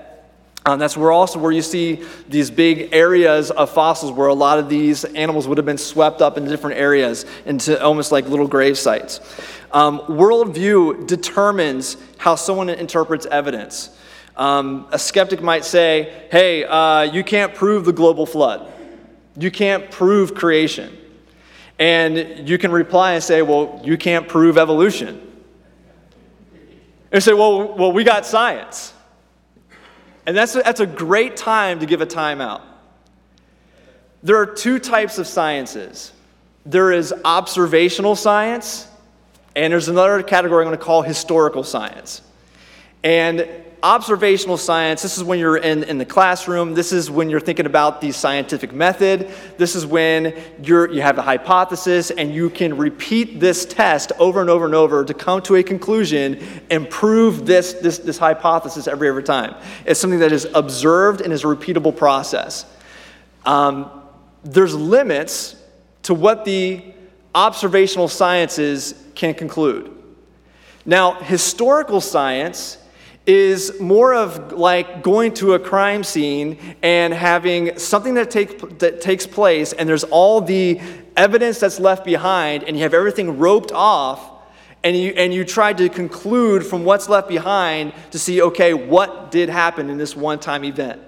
Um, 0.67 0.79
that's 0.79 0.97
where 0.97 1.13
also 1.13 1.39
where 1.39 1.53
you 1.53 1.63
see 1.63 2.05
these 2.29 2.51
big 2.51 2.91
areas 2.93 3.51
of 3.51 3.71
fossils 3.71 4.13
where 4.13 4.29
a 4.29 4.35
lot 4.35 4.59
of 4.59 4.69
these 4.69 5.05
animals 5.05 5.49
would 5.49 5.57
have 5.57 5.65
been 5.65 5.79
swept 5.79 6.21
up 6.21 6.37
into 6.37 6.51
different 6.51 6.77
areas 6.77 7.25
into 7.47 7.83
almost 7.83 8.13
like 8.13 8.29
little 8.29 8.49
grave 8.49 8.77
sites. 8.77 9.21
Um, 9.73 10.01
worldview 10.01 11.07
determines 11.07 11.97
how 12.19 12.35
someone 12.35 12.69
interprets 12.69 13.27
evidence. 13.27 13.97
Um, 14.37 14.87
a 14.93 14.99
skeptic 14.99 15.43
might 15.43 15.65
say, 15.65 16.27
hey, 16.31 16.65
uh, 16.65 17.03
you 17.03 17.25
can't 17.25 17.55
prove 17.55 17.85
the 17.85 17.93
global 17.93 18.27
flood. 18.27 18.73
You 19.37 19.51
can't 19.51 19.91
prove 19.91 20.35
creation. 20.35 20.97
And 21.79 22.49
you 22.49 22.59
can 22.59 22.73
reply 22.73 23.13
and 23.13 23.23
say, 23.23 23.43
well, 23.43 23.81
you 23.85 23.97
can't 23.97 24.29
prove 24.29 24.59
evolution. 24.59 25.25
And 27.13 27.23
say, 27.23 27.33
well, 27.33 27.77
well, 27.77 27.93
we 27.93 28.05
got 28.05 28.27
science. 28.27 28.93
And 30.29 30.37
that's 30.37 30.55
a, 30.55 30.59
that's 30.59 30.81
a 30.81 30.87
great 30.87 31.39
time 31.39 31.81
to 31.81 31.87
give 31.87 32.03
a 32.03 32.07
timeout. 32.07 32.61
There 34.23 34.37
are 34.37 34.45
two 34.45 34.79
types 34.79 35.17
of 35.17 35.27
sciences 35.27 36.13
there 36.67 36.93
is 36.93 37.15
observational 37.25 38.15
science, 38.15 38.87
and 39.57 39.73
there's 39.73 39.89
another 39.89 40.23
category 40.23 40.63
I'm 40.63 40.69
going 40.69 40.79
to 40.79 40.85
call 40.85 41.01
historical 41.01 41.65
science. 41.65 42.21
And 43.03 43.49
observational 43.83 44.57
science, 44.57 45.03
this 45.03 45.17
is 45.17 45.25
when 45.25 45.39
you're 45.39 45.57
in, 45.57 45.85
in 45.85 45.99
the 45.99 46.05
classroom. 46.05 46.75
This 46.75 46.93
is 46.93 47.11
when 47.11 47.31
you're 47.31 47.41
thinking 47.41 47.67
about 47.67 48.01
the 48.01 48.13
scientific 48.13 48.73
method. 48.73 49.31
This 49.57 49.77
is 49.77 49.87
when 49.87 50.35
you're, 50.63 50.91
you 50.91 51.03
have 51.03 51.19
a 51.19 51.23
hypothesis 51.23 52.11
and 52.11 52.35
you 52.35 52.51
can 52.51 52.77
repeat 52.77 53.39
this 53.39 53.65
test 53.65 54.13
over 54.19 54.41
and 54.41 54.51
over 54.51 54.65
and 54.65 54.75
over 54.75 55.05
to 55.05 55.15
come 55.15 55.43
to 55.43 55.57
a 55.57 55.63
conclusion 55.63 56.43
and 56.71 56.91
prove 56.91 57.47
this, 57.47 57.75
this, 57.75 57.99
this 57.99 58.19
hypothesis 58.19 58.89
every, 58.89 59.09
every 59.09 59.23
time. 59.23 59.55
It's 59.87 60.01
something 60.01 60.21
that 60.21 60.33
is 60.33 60.47
observed 60.55 61.21
and 61.21 61.33
is 61.33 61.45
a 61.45 61.47
repeatable 61.47 61.97
process. 61.97 62.67
Um, 63.45 63.91
there's 64.45 64.75
limits 64.75 65.57
to 66.05 66.15
what 66.15 66.45
the 66.45 66.83
observational 67.35 68.09
sciences 68.09 68.95
can 69.15 69.35
conclude. 69.35 69.95
Now, 70.85 71.15
historical 71.15 72.01
science 72.01 72.79
is 73.29 73.79
more 73.79 74.15
of 74.15 74.53
like 74.53 75.03
going 75.03 75.35
to 75.35 75.53
a 75.53 75.59
crime 75.59 76.03
scene 76.03 76.59
and 76.83 77.13
having 77.13 77.79
something 77.79 78.15
that, 78.15 78.31
take, 78.31 78.79
that 78.79 79.03
takes 79.03 79.27
place, 79.27 79.75
and 79.75 79.87
there's 79.87 80.05
all 80.05 80.41
the 80.41 80.81
evidence 81.15 81.61
that's 81.61 81.79
left 81.79 82.07
behind, 82.07 82.65
and 82.65 82.75
you 82.75 82.83
have 82.83 82.95
everything 82.95 83.39
roped 83.39 83.71
off, 83.71 84.31
and 84.83 84.97
you, 84.97 85.11
and 85.11 85.35
you 85.35 85.45
try 85.45 85.75
to 85.75 85.91
conclude 85.91 86.65
from 86.65 86.87
what's 86.87 87.07
left 87.07 87.29
behind 87.29 87.93
to 88.13 88.19
see, 88.19 88.41
okay, 88.41 88.73
what 88.73 89.31
did 89.31 89.51
happen 89.51 89.91
in 89.91 89.99
this 89.99 90.17
one 90.17 90.39
time 90.39 90.65
event. 90.65 91.03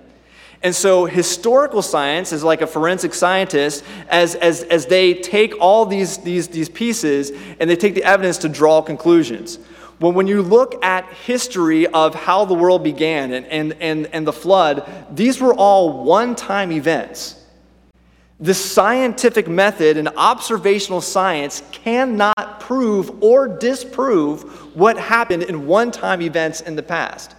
And 0.62 0.74
so, 0.74 1.06
historical 1.06 1.80
science 1.80 2.34
is 2.34 2.44
like 2.44 2.60
a 2.60 2.66
forensic 2.66 3.14
scientist 3.14 3.82
as, 4.10 4.34
as, 4.34 4.62
as 4.64 4.84
they 4.84 5.14
take 5.14 5.54
all 5.58 5.86
these, 5.86 6.18
these, 6.18 6.48
these 6.48 6.68
pieces 6.68 7.32
and 7.58 7.70
they 7.70 7.76
take 7.76 7.94
the 7.94 8.04
evidence 8.04 8.36
to 8.38 8.48
draw 8.50 8.82
conclusions. 8.82 9.58
Well, 10.00 10.12
when 10.12 10.26
you 10.26 10.40
look 10.40 10.82
at 10.82 11.04
history 11.12 11.86
of 11.86 12.14
how 12.14 12.46
the 12.46 12.54
world 12.54 12.82
began 12.82 13.32
and, 13.34 13.46
and, 13.46 13.76
and, 13.80 14.06
and 14.06 14.26
the 14.26 14.32
flood, 14.32 14.90
these 15.14 15.40
were 15.40 15.54
all 15.54 16.04
one 16.04 16.34
time 16.34 16.72
events. 16.72 17.36
The 18.40 18.54
scientific 18.54 19.46
method 19.46 19.98
and 19.98 20.08
observational 20.16 21.02
science 21.02 21.62
cannot 21.72 22.60
prove 22.60 23.22
or 23.22 23.46
disprove 23.46 24.74
what 24.74 24.96
happened 24.96 25.42
in 25.42 25.66
one 25.66 25.90
time 25.90 26.22
events 26.22 26.62
in 26.62 26.76
the 26.76 26.82
past. 26.82 27.34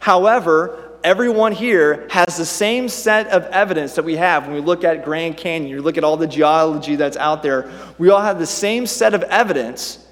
However, 0.00 0.98
everyone 1.04 1.52
here 1.52 2.08
has 2.10 2.36
the 2.36 2.44
same 2.44 2.88
set 2.88 3.28
of 3.28 3.44
evidence 3.44 3.94
that 3.94 4.04
we 4.04 4.16
have 4.16 4.46
when 4.46 4.56
we 4.56 4.60
look 4.60 4.82
at 4.82 5.04
Grand 5.04 5.36
Canyon, 5.36 5.70
you 5.70 5.80
look 5.80 5.96
at 5.96 6.02
all 6.02 6.16
the 6.16 6.26
geology 6.26 6.96
that's 6.96 7.16
out 7.16 7.44
there. 7.44 7.70
We 7.98 8.10
all 8.10 8.20
have 8.20 8.40
the 8.40 8.46
same 8.46 8.88
set 8.88 9.14
of 9.14 9.22
evidence 9.24 10.04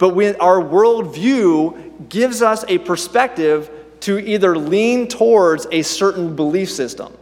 but 0.00 0.14
when 0.14 0.34
our 0.36 0.62
worldview 0.62 2.08
gives 2.08 2.40
us 2.40 2.64
a 2.68 2.78
perspective 2.78 3.70
to 4.00 4.18
either 4.18 4.56
lean 4.56 5.06
towards 5.06 5.66
a 5.70 5.82
certain 5.82 6.34
belief 6.34 6.70
system. 6.70 7.14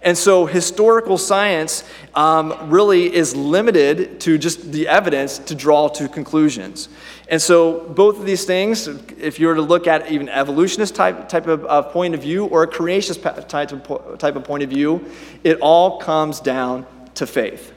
And 0.00 0.16
so 0.16 0.46
historical 0.46 1.18
science 1.18 1.82
um, 2.14 2.70
really 2.70 3.12
is 3.12 3.34
limited 3.34 4.20
to 4.20 4.38
just 4.38 4.70
the 4.70 4.86
evidence 4.86 5.38
to 5.40 5.56
draw 5.56 5.88
to 5.88 6.08
conclusions. 6.08 6.88
And 7.28 7.42
so 7.42 7.80
both 7.80 8.20
of 8.20 8.26
these 8.26 8.44
things, 8.44 8.86
if 8.86 9.40
you 9.40 9.48
were 9.48 9.56
to 9.56 9.62
look 9.62 9.88
at 9.88 10.08
even 10.12 10.28
evolutionist 10.28 10.94
type, 10.94 11.28
type 11.28 11.48
of, 11.48 11.90
point 11.90 12.14
of 12.14 12.22
view 12.22 12.44
or 12.44 12.62
a 12.62 12.68
creationist 12.68 13.48
type 13.48 13.72
of, 13.72 14.18
type 14.18 14.36
of 14.36 14.44
point 14.44 14.62
of 14.62 14.70
view, 14.70 15.04
it 15.42 15.58
all 15.60 15.98
comes 15.98 16.38
down 16.38 16.86
to 17.16 17.26
faith. 17.26 17.72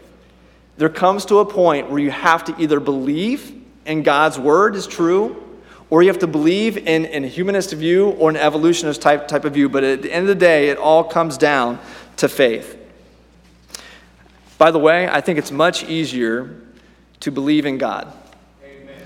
There 0.76 0.90
comes 0.90 1.26
to 1.26 1.40
a 1.40 1.46
point 1.46 1.90
where 1.90 2.00
you 2.00 2.12
have 2.12 2.44
to 2.44 2.62
either 2.62 2.80
believe 2.80 3.58
and 3.88 4.06
God's 4.06 4.38
word 4.38 4.76
is 4.76 4.86
true, 4.86 5.44
or 5.90 6.04
you 6.04 6.10
have 6.10 6.20
to 6.20 6.28
believe 6.28 6.78
in, 6.78 7.06
in 7.06 7.24
a 7.24 7.28
humanist 7.28 7.74
view 7.74 8.10
or 8.10 8.30
an 8.30 8.36
evolutionist 8.36 9.02
type, 9.02 9.28
type 9.28 9.46
of 9.46 9.54
view. 9.54 9.70
But 9.70 9.84
at 9.84 10.02
the 10.02 10.12
end 10.12 10.24
of 10.24 10.28
the 10.28 10.36
day, 10.36 10.70
it 10.70 10.78
all 10.78 11.04
comes 11.04 11.38
down 11.38 11.80
to 12.18 12.28
faith. 12.28 12.78
By 14.58 14.72
the 14.72 14.80
way, 14.80 15.08
I 15.08 15.22
think 15.22 15.40
it's 15.40 15.52
much 15.52 15.84
easier 15.86 16.62
to 17.22 17.32
believe 17.32 17.66
in 17.66 17.78
God. 17.78 18.12
Amen. 18.64 19.02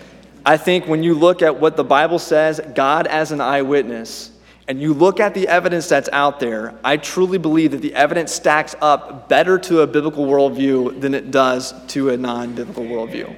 I 0.46 0.58
think 0.58 0.88
when 0.88 1.04
you 1.04 1.14
look 1.14 1.42
at 1.42 1.60
what 1.60 1.78
the 1.78 1.84
Bible 1.84 2.20
says, 2.20 2.60
God 2.74 3.06
as 3.08 3.32
an 3.32 3.42
eyewitness, 3.42 4.32
and 4.68 4.82
you 4.82 4.94
look 4.94 5.20
at 5.20 5.34
the 5.34 5.48
evidence 5.48 5.90
that's 5.90 6.08
out 6.14 6.40
there, 6.40 6.74
I 6.84 6.98
truly 6.98 7.38
believe 7.38 7.72
that 7.72 7.82
the 7.82 7.94
evidence 7.94 8.32
stacks 8.32 8.76
up 8.82 9.28
better 9.28 9.60
to 9.60 9.82
a 9.82 9.88
biblical 9.88 10.26
worldview 10.26 11.02
than 11.02 11.14
it 11.14 11.30
does 11.30 11.74
to 11.88 12.10
a 12.10 12.18
non 12.18 12.56
biblical 12.56 12.86
worldview. 12.86 13.36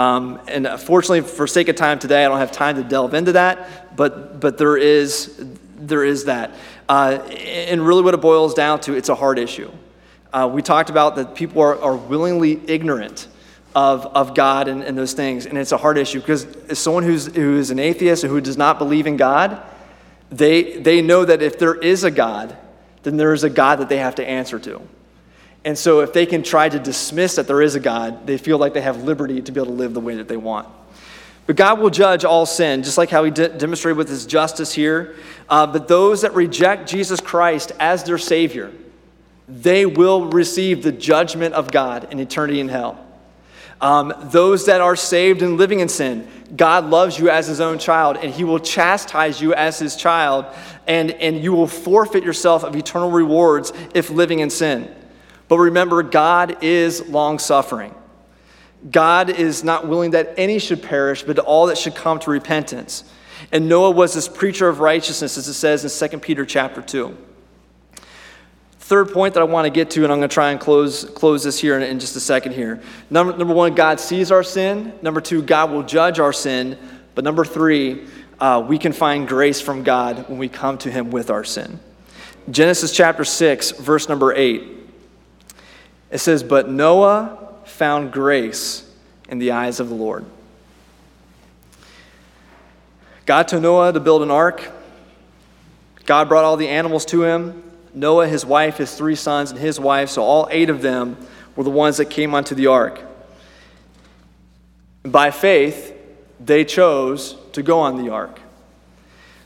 Um, 0.00 0.40
and 0.48 0.66
fortunately, 0.80 1.20
for 1.20 1.46
sake 1.46 1.68
of 1.68 1.76
time 1.76 1.98
today, 1.98 2.24
I 2.24 2.28
don't 2.28 2.38
have 2.38 2.52
time 2.52 2.76
to 2.76 2.82
delve 2.82 3.12
into 3.12 3.32
that, 3.32 3.94
but, 3.96 4.40
but 4.40 4.56
there, 4.56 4.78
is, 4.78 5.44
there 5.76 6.02
is 6.02 6.24
that. 6.24 6.54
Uh, 6.88 7.18
and 7.36 7.86
really, 7.86 8.02
what 8.02 8.14
it 8.14 8.22
boils 8.22 8.54
down 8.54 8.80
to, 8.80 8.94
it's 8.94 9.10
a 9.10 9.14
hard 9.14 9.38
issue. 9.38 9.70
Uh, 10.32 10.48
we 10.50 10.62
talked 10.62 10.88
about 10.88 11.16
that 11.16 11.34
people 11.34 11.60
are, 11.60 11.78
are 11.82 11.96
willingly 11.96 12.58
ignorant 12.66 13.28
of, 13.74 14.06
of 14.06 14.34
God 14.34 14.68
and, 14.68 14.82
and 14.82 14.96
those 14.96 15.12
things, 15.12 15.44
and 15.44 15.58
it's 15.58 15.72
a 15.72 15.76
hard 15.76 15.98
issue 15.98 16.20
because 16.20 16.46
as 16.70 16.78
someone 16.78 17.02
who's, 17.02 17.26
who 17.26 17.58
is 17.58 17.70
an 17.70 17.78
atheist 17.78 18.24
and 18.24 18.32
who 18.32 18.40
does 18.40 18.56
not 18.56 18.78
believe 18.78 19.06
in 19.06 19.18
God, 19.18 19.62
they, 20.30 20.78
they 20.78 21.02
know 21.02 21.26
that 21.26 21.42
if 21.42 21.58
there 21.58 21.74
is 21.74 22.04
a 22.04 22.10
God, 22.10 22.56
then 23.02 23.18
there 23.18 23.34
is 23.34 23.44
a 23.44 23.50
God 23.50 23.80
that 23.80 23.90
they 23.90 23.98
have 23.98 24.14
to 24.14 24.26
answer 24.26 24.58
to. 24.60 24.80
And 25.64 25.76
so, 25.76 26.00
if 26.00 26.12
they 26.12 26.24
can 26.24 26.42
try 26.42 26.68
to 26.68 26.78
dismiss 26.78 27.36
that 27.36 27.46
there 27.46 27.60
is 27.60 27.74
a 27.74 27.80
God, 27.80 28.26
they 28.26 28.38
feel 28.38 28.56
like 28.56 28.72
they 28.72 28.80
have 28.80 29.04
liberty 29.04 29.42
to 29.42 29.52
be 29.52 29.60
able 29.60 29.72
to 29.72 29.76
live 29.76 29.92
the 29.92 30.00
way 30.00 30.16
that 30.16 30.26
they 30.26 30.38
want. 30.38 30.66
But 31.46 31.56
God 31.56 31.80
will 31.80 31.90
judge 31.90 32.24
all 32.24 32.46
sin, 32.46 32.82
just 32.82 32.96
like 32.96 33.10
how 33.10 33.24
He 33.24 33.30
de- 33.30 33.48
demonstrated 33.48 33.98
with 33.98 34.08
His 34.08 34.24
justice 34.24 34.72
here. 34.72 35.16
Uh, 35.48 35.66
but 35.66 35.88
those 35.88 36.22
that 36.22 36.34
reject 36.34 36.88
Jesus 36.88 37.20
Christ 37.20 37.72
as 37.78 38.04
their 38.04 38.18
Savior, 38.18 38.72
they 39.48 39.84
will 39.84 40.26
receive 40.26 40.82
the 40.82 40.92
judgment 40.92 41.54
of 41.54 41.70
God 41.70 42.06
in 42.12 42.20
eternity 42.20 42.60
in 42.60 42.68
hell. 42.68 43.04
Um, 43.80 44.14
those 44.30 44.66
that 44.66 44.80
are 44.80 44.94
saved 44.94 45.42
and 45.42 45.56
living 45.56 45.80
in 45.80 45.88
sin, 45.88 46.28
God 46.54 46.84
loves 46.84 47.18
you 47.18 47.30
as 47.30 47.48
His 47.48 47.60
own 47.60 47.78
child, 47.78 48.16
and 48.18 48.32
He 48.32 48.44
will 48.44 48.60
chastise 48.60 49.40
you 49.40 49.52
as 49.52 49.78
His 49.78 49.96
child, 49.96 50.46
and, 50.86 51.10
and 51.10 51.42
you 51.42 51.52
will 51.52 51.66
forfeit 51.66 52.22
yourself 52.22 52.62
of 52.62 52.76
eternal 52.76 53.10
rewards 53.10 53.72
if 53.92 54.08
living 54.08 54.38
in 54.38 54.50
sin. 54.50 54.94
But 55.50 55.58
remember, 55.58 56.04
God 56.04 56.62
is 56.62 57.08
long 57.08 57.40
suffering. 57.40 57.92
God 58.88 59.30
is 59.30 59.64
not 59.64 59.84
willing 59.88 60.12
that 60.12 60.32
any 60.36 60.60
should 60.60 60.80
perish, 60.80 61.24
but 61.24 61.40
all 61.40 61.66
that 61.66 61.76
should 61.76 61.96
come 61.96 62.20
to 62.20 62.30
repentance. 62.30 63.02
And 63.50 63.68
Noah 63.68 63.90
was 63.90 64.14
this 64.14 64.28
preacher 64.28 64.68
of 64.68 64.78
righteousness, 64.78 65.36
as 65.36 65.48
it 65.48 65.54
says 65.54 66.02
in 66.02 66.08
2 66.08 66.18
Peter 66.20 66.46
chapter 66.46 66.80
2. 66.80 67.18
Third 68.78 69.10
point 69.10 69.34
that 69.34 69.40
I 69.40 69.44
want 69.44 69.66
to 69.66 69.70
get 69.70 69.90
to, 69.90 70.04
and 70.04 70.12
I'm 70.12 70.20
going 70.20 70.28
to 70.28 70.32
try 70.32 70.52
and 70.52 70.60
close, 70.60 71.04
close 71.04 71.42
this 71.42 71.58
here 71.58 71.76
in, 71.76 71.82
in 71.82 71.98
just 71.98 72.14
a 72.14 72.20
second 72.20 72.52
here. 72.52 72.80
Number, 73.10 73.36
number 73.36 73.52
one, 73.52 73.74
God 73.74 73.98
sees 73.98 74.30
our 74.30 74.44
sin. 74.44 74.92
Number 75.02 75.20
two, 75.20 75.42
God 75.42 75.72
will 75.72 75.82
judge 75.82 76.20
our 76.20 76.32
sin. 76.32 76.78
But 77.16 77.24
number 77.24 77.44
three, 77.44 78.06
uh, 78.38 78.64
we 78.64 78.78
can 78.78 78.92
find 78.92 79.26
grace 79.26 79.60
from 79.60 79.82
God 79.82 80.28
when 80.28 80.38
we 80.38 80.48
come 80.48 80.78
to 80.78 80.92
Him 80.92 81.10
with 81.10 81.28
our 81.28 81.42
sin. 81.42 81.80
Genesis 82.48 82.92
chapter 82.92 83.24
6, 83.24 83.72
verse 83.72 84.08
number 84.08 84.32
8. 84.32 84.79
It 86.10 86.18
says, 86.18 86.42
But 86.42 86.68
Noah 86.68 87.54
found 87.64 88.12
grace 88.12 88.90
in 89.28 89.38
the 89.38 89.52
eyes 89.52 89.80
of 89.80 89.88
the 89.88 89.94
Lord. 89.94 90.24
God 93.26 93.46
told 93.46 93.62
Noah 93.62 93.92
to 93.92 94.00
build 94.00 94.22
an 94.22 94.30
ark. 94.30 94.68
God 96.04 96.28
brought 96.28 96.44
all 96.44 96.56
the 96.56 96.68
animals 96.68 97.04
to 97.06 97.22
him. 97.22 97.62
Noah, 97.94 98.26
his 98.26 98.44
wife, 98.44 98.76
his 98.78 98.94
three 98.94 99.14
sons, 99.14 99.50
and 99.50 99.60
his 99.60 99.78
wife, 99.78 100.10
so 100.10 100.22
all 100.22 100.48
eight 100.50 100.70
of 100.70 100.82
them 100.82 101.16
were 101.54 101.64
the 101.64 101.70
ones 101.70 101.98
that 101.98 102.06
came 102.06 102.34
onto 102.34 102.54
the 102.54 102.66
ark. 102.66 103.00
By 105.04 105.30
faith, 105.30 105.96
they 106.38 106.64
chose 106.64 107.36
to 107.52 107.62
go 107.62 107.80
on 107.80 108.02
the 108.02 108.10
ark. 108.10 108.40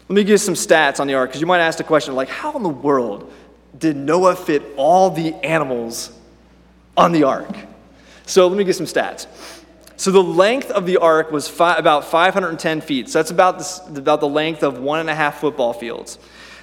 Let 0.08 0.14
me 0.14 0.22
give 0.22 0.30
you 0.30 0.38
some 0.38 0.54
stats 0.54 1.00
on 1.00 1.06
the 1.06 1.14
ark, 1.14 1.30
because 1.30 1.40
you 1.40 1.46
might 1.46 1.60
ask 1.60 1.78
the 1.78 1.84
question, 1.84 2.14
like, 2.14 2.28
how 2.28 2.56
in 2.56 2.62
the 2.62 2.68
world 2.68 3.32
did 3.76 3.96
Noah 3.96 4.36
fit 4.36 4.62
all 4.76 5.10
the 5.10 5.34
animals 5.34 6.12
on 6.96 7.12
the 7.12 7.24
ark? 7.24 7.48
So 8.26 8.46
let 8.46 8.56
me 8.56 8.64
give 8.64 8.76
some 8.76 8.86
stats. 8.86 9.26
So 9.96 10.10
the 10.10 10.22
length 10.22 10.70
of 10.70 10.86
the 10.86 10.96
ark 10.96 11.30
was 11.30 11.48
fi- 11.48 11.76
about 11.76 12.04
510 12.04 12.80
feet. 12.80 13.08
So 13.08 13.18
that's 13.18 13.30
about, 13.30 13.58
the, 13.58 14.00
about 14.00 14.20
the 14.20 14.28
length 14.28 14.62
of 14.62 14.78
one 14.78 15.00
and 15.00 15.08
a 15.08 15.14
half 15.14 15.40
football 15.40 15.72
fields. 15.72 16.18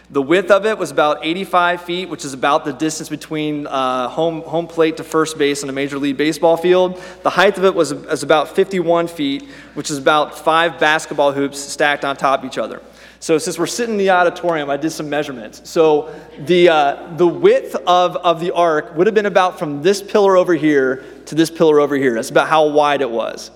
The 0.09 0.21
width 0.21 0.51
of 0.51 0.65
it 0.65 0.77
was 0.77 0.91
about 0.91 1.19
85 1.25 1.83
feet, 1.83 2.09
which 2.09 2.25
is 2.25 2.33
about 2.33 2.65
the 2.65 2.73
distance 2.73 3.07
between 3.07 3.65
uh, 3.67 4.09
home, 4.09 4.41
home 4.41 4.67
plate 4.67 4.97
to 4.97 5.05
first 5.05 5.37
base 5.37 5.63
on 5.63 5.69
a 5.69 5.71
Major 5.71 5.97
League 5.97 6.17
Baseball 6.17 6.57
field. 6.57 7.01
The 7.23 7.29
height 7.29 7.57
of 7.57 7.63
it 7.63 7.73
was, 7.73 7.93
was 7.93 8.21
about 8.21 8.53
51 8.53 9.07
feet, 9.07 9.47
which 9.73 9.89
is 9.89 9.97
about 9.97 10.37
five 10.37 10.77
basketball 10.81 11.31
hoops 11.31 11.59
stacked 11.59 12.03
on 12.03 12.17
top 12.17 12.41
of 12.41 12.45
each 12.45 12.57
other. 12.57 12.81
So 13.21 13.37
since 13.37 13.59
we're 13.59 13.67
sitting 13.67 13.93
in 13.93 13.97
the 13.99 14.09
auditorium, 14.09 14.71
I 14.71 14.77
did 14.77 14.89
some 14.89 15.07
measurements. 15.07 15.61
So 15.69 16.11
the, 16.39 16.69
uh, 16.69 17.13
the 17.17 17.27
width 17.27 17.75
of, 17.75 18.15
of 18.17 18.39
the 18.39 18.49
ark 18.49 18.95
would 18.95 19.05
have 19.05 19.13
been 19.13 19.27
about 19.27 19.59
from 19.59 19.83
this 19.83 20.01
pillar 20.01 20.35
over 20.35 20.55
here 20.55 21.05
to 21.27 21.35
this 21.35 21.51
pillar 21.51 21.79
over 21.79 21.95
here. 21.95 22.15
That's 22.15 22.31
about 22.31 22.47
how 22.47 22.67
wide 22.69 23.01
it 23.01 23.11
was. 23.11 23.51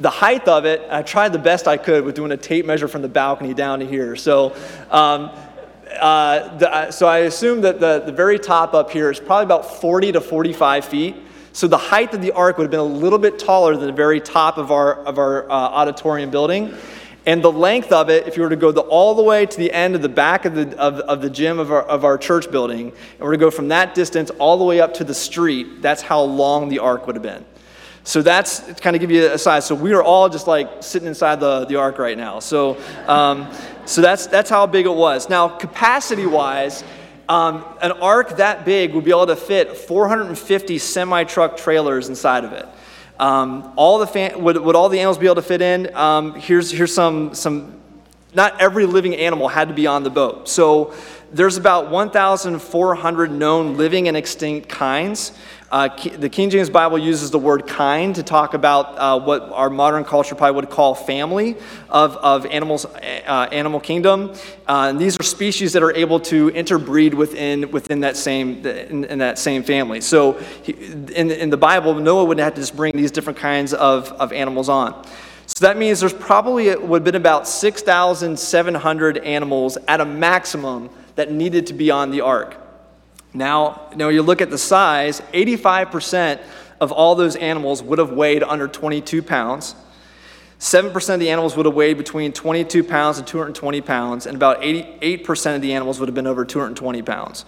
The 0.00 0.10
height 0.10 0.48
of 0.48 0.64
it, 0.64 0.82
I 0.90 1.02
tried 1.02 1.32
the 1.32 1.38
best 1.38 1.68
I 1.68 1.76
could 1.76 2.04
with 2.04 2.16
doing 2.16 2.32
a 2.32 2.36
tape 2.36 2.66
measure 2.66 2.88
from 2.88 3.02
the 3.02 3.08
balcony 3.08 3.54
down 3.54 3.78
to 3.78 3.86
here. 3.86 4.16
So 4.16 4.56
um, 4.90 5.30
uh, 6.00 6.56
the, 6.58 6.74
uh, 6.74 6.90
so 6.90 7.06
I 7.06 7.18
assume 7.18 7.60
that 7.60 7.78
the, 7.78 8.00
the 8.00 8.12
very 8.12 8.40
top 8.40 8.74
up 8.74 8.90
here 8.90 9.12
is 9.12 9.20
probably 9.20 9.44
about 9.44 9.80
40 9.80 10.10
to 10.10 10.20
45 10.20 10.86
feet. 10.86 11.14
So 11.52 11.68
the 11.68 11.78
height 11.78 12.12
of 12.14 12.20
the 12.20 12.32
ark 12.32 12.58
would 12.58 12.64
have 12.64 12.72
been 12.72 12.80
a 12.80 12.82
little 12.82 13.20
bit 13.20 13.38
taller 13.38 13.76
than 13.76 13.86
the 13.86 13.92
very 13.92 14.20
top 14.20 14.58
of 14.58 14.72
our, 14.72 15.04
of 15.04 15.18
our 15.18 15.48
uh, 15.48 15.54
auditorium 15.54 16.32
building. 16.32 16.74
And 17.26 17.42
the 17.42 17.52
length 17.52 17.90
of 17.90 18.10
it, 18.10 18.28
if 18.28 18.36
you 18.36 18.42
were 18.42 18.50
to 18.50 18.56
go 18.56 18.70
the, 18.70 18.82
all 18.82 19.14
the 19.14 19.22
way 19.22 19.46
to 19.46 19.56
the 19.56 19.72
end 19.72 19.94
of 19.94 20.02
the 20.02 20.10
back 20.10 20.44
of 20.44 20.54
the, 20.54 20.78
of, 20.78 21.00
of 21.00 21.22
the 21.22 21.30
gym 21.30 21.58
of 21.58 21.72
our, 21.72 21.82
of 21.82 22.04
our 22.04 22.18
church 22.18 22.50
building, 22.50 22.88
and 22.88 23.20
we're 23.20 23.32
to 23.32 23.38
go 23.38 23.50
from 23.50 23.68
that 23.68 23.94
distance 23.94 24.30
all 24.38 24.58
the 24.58 24.64
way 24.64 24.80
up 24.80 24.92
to 24.94 25.04
the 25.04 25.14
street, 25.14 25.80
that's 25.80 26.02
how 26.02 26.20
long 26.20 26.68
the 26.68 26.80
ark 26.80 27.06
would 27.06 27.16
have 27.16 27.22
been. 27.22 27.44
So 28.06 28.20
that's 28.20 28.58
to 28.60 28.74
kind 28.74 28.94
of 28.94 29.00
give 29.00 29.10
you 29.10 29.32
a 29.32 29.38
size. 29.38 29.64
So 29.64 29.74
we 29.74 29.94
are 29.94 30.02
all 30.02 30.28
just 30.28 30.46
like 30.46 30.82
sitting 30.82 31.08
inside 31.08 31.40
the, 31.40 31.64
the 31.64 31.76
ark 31.76 31.98
right 31.98 32.18
now. 32.18 32.38
So, 32.38 32.76
um, 33.06 33.50
so 33.86 34.02
that's, 34.02 34.26
that's 34.26 34.50
how 34.50 34.66
big 34.66 34.84
it 34.84 34.94
was. 34.94 35.30
Now, 35.30 35.48
capacity 35.48 36.26
wise, 36.26 36.84
um, 37.30 37.64
an 37.80 37.92
ark 37.92 38.36
that 38.36 38.66
big 38.66 38.92
would 38.92 39.04
be 39.04 39.10
able 39.10 39.28
to 39.28 39.36
fit 39.36 39.74
450 39.74 40.76
semi 40.76 41.24
truck 41.24 41.56
trailers 41.56 42.10
inside 42.10 42.44
of 42.44 42.52
it. 42.52 42.68
Um, 43.18 43.72
all 43.76 43.98
the 43.98 44.32
would, 44.36 44.56
would 44.56 44.76
all 44.76 44.88
the 44.88 44.98
animals 44.98 45.18
be 45.18 45.26
able 45.26 45.36
to 45.36 45.42
fit 45.42 45.62
in? 45.62 45.94
Um, 45.94 46.34
here's, 46.34 46.70
here's 46.70 46.94
some, 46.94 47.34
some, 47.34 47.80
not 48.34 48.60
every 48.60 48.86
living 48.86 49.14
animal 49.14 49.48
had 49.48 49.68
to 49.68 49.74
be 49.74 49.86
on 49.86 50.02
the 50.02 50.10
boat. 50.10 50.48
So 50.48 50.94
there's 51.32 51.56
about 51.56 51.90
1,400 51.90 53.30
known 53.30 53.76
living 53.76 54.08
and 54.08 54.16
extinct 54.16 54.68
kinds. 54.68 55.32
Uh, 55.74 55.88
the 56.18 56.28
King 56.28 56.50
James 56.50 56.70
Bible 56.70 56.98
uses 56.98 57.32
the 57.32 57.38
word 57.40 57.66
kind 57.66 58.14
to 58.14 58.22
talk 58.22 58.54
about 58.54 58.96
uh, 58.96 59.18
what 59.18 59.42
our 59.50 59.68
modern 59.68 60.04
culture 60.04 60.36
probably 60.36 60.54
would 60.54 60.70
call 60.70 60.94
family 60.94 61.56
of, 61.90 62.16
of 62.18 62.46
animals, 62.46 62.84
uh, 62.86 63.48
animal 63.50 63.80
kingdom. 63.80 64.32
Uh, 64.68 64.86
and 64.90 65.00
these 65.00 65.18
are 65.18 65.24
species 65.24 65.72
that 65.72 65.82
are 65.82 65.92
able 65.96 66.20
to 66.20 66.48
interbreed 66.50 67.12
within, 67.12 67.68
within 67.72 67.98
that 67.98 68.16
same, 68.16 68.64
in, 68.64 69.02
in 69.06 69.18
that 69.18 69.36
same 69.36 69.64
family. 69.64 70.00
So 70.00 70.34
he, 70.62 70.74
in, 70.74 71.32
in 71.32 71.50
the 71.50 71.56
Bible, 71.56 71.92
Noah 71.96 72.26
would 72.26 72.38
have 72.38 72.54
to 72.54 72.60
just 72.60 72.76
bring 72.76 72.96
these 72.96 73.10
different 73.10 73.40
kinds 73.40 73.74
of, 73.74 74.12
of 74.12 74.32
animals 74.32 74.68
on. 74.68 75.04
So 75.46 75.66
that 75.66 75.76
means 75.76 75.98
there's 75.98 76.12
probably 76.12 76.72
would 76.76 77.00
have 77.00 77.04
been 77.04 77.16
about 77.16 77.48
6,700 77.48 79.18
animals 79.18 79.76
at 79.88 80.00
a 80.00 80.04
maximum 80.04 80.88
that 81.16 81.32
needed 81.32 81.66
to 81.66 81.72
be 81.74 81.90
on 81.90 82.12
the 82.12 82.20
ark. 82.20 82.63
Now, 83.34 83.90
now 83.96 84.08
you 84.08 84.22
look 84.22 84.40
at 84.40 84.50
the 84.50 84.58
size, 84.58 85.20
85% 85.32 86.40
of 86.80 86.92
all 86.92 87.16
those 87.16 87.34
animals 87.34 87.82
would 87.82 87.98
have 87.98 88.12
weighed 88.12 88.44
under 88.44 88.68
22 88.68 89.22
pounds. 89.22 89.74
7% 90.60 91.14
of 91.14 91.20
the 91.20 91.28
animals 91.28 91.56
would 91.56 91.66
have 91.66 91.74
weighed 91.74 91.98
between 91.98 92.32
22 92.32 92.84
pounds 92.84 93.18
and 93.18 93.26
220 93.26 93.80
pounds, 93.80 94.26
and 94.26 94.36
about 94.36 94.62
88% 94.62 95.56
of 95.56 95.62
the 95.62 95.74
animals 95.74 95.98
would 95.98 96.08
have 96.08 96.14
been 96.14 96.28
over 96.28 96.44
220 96.44 97.02
pounds. 97.02 97.44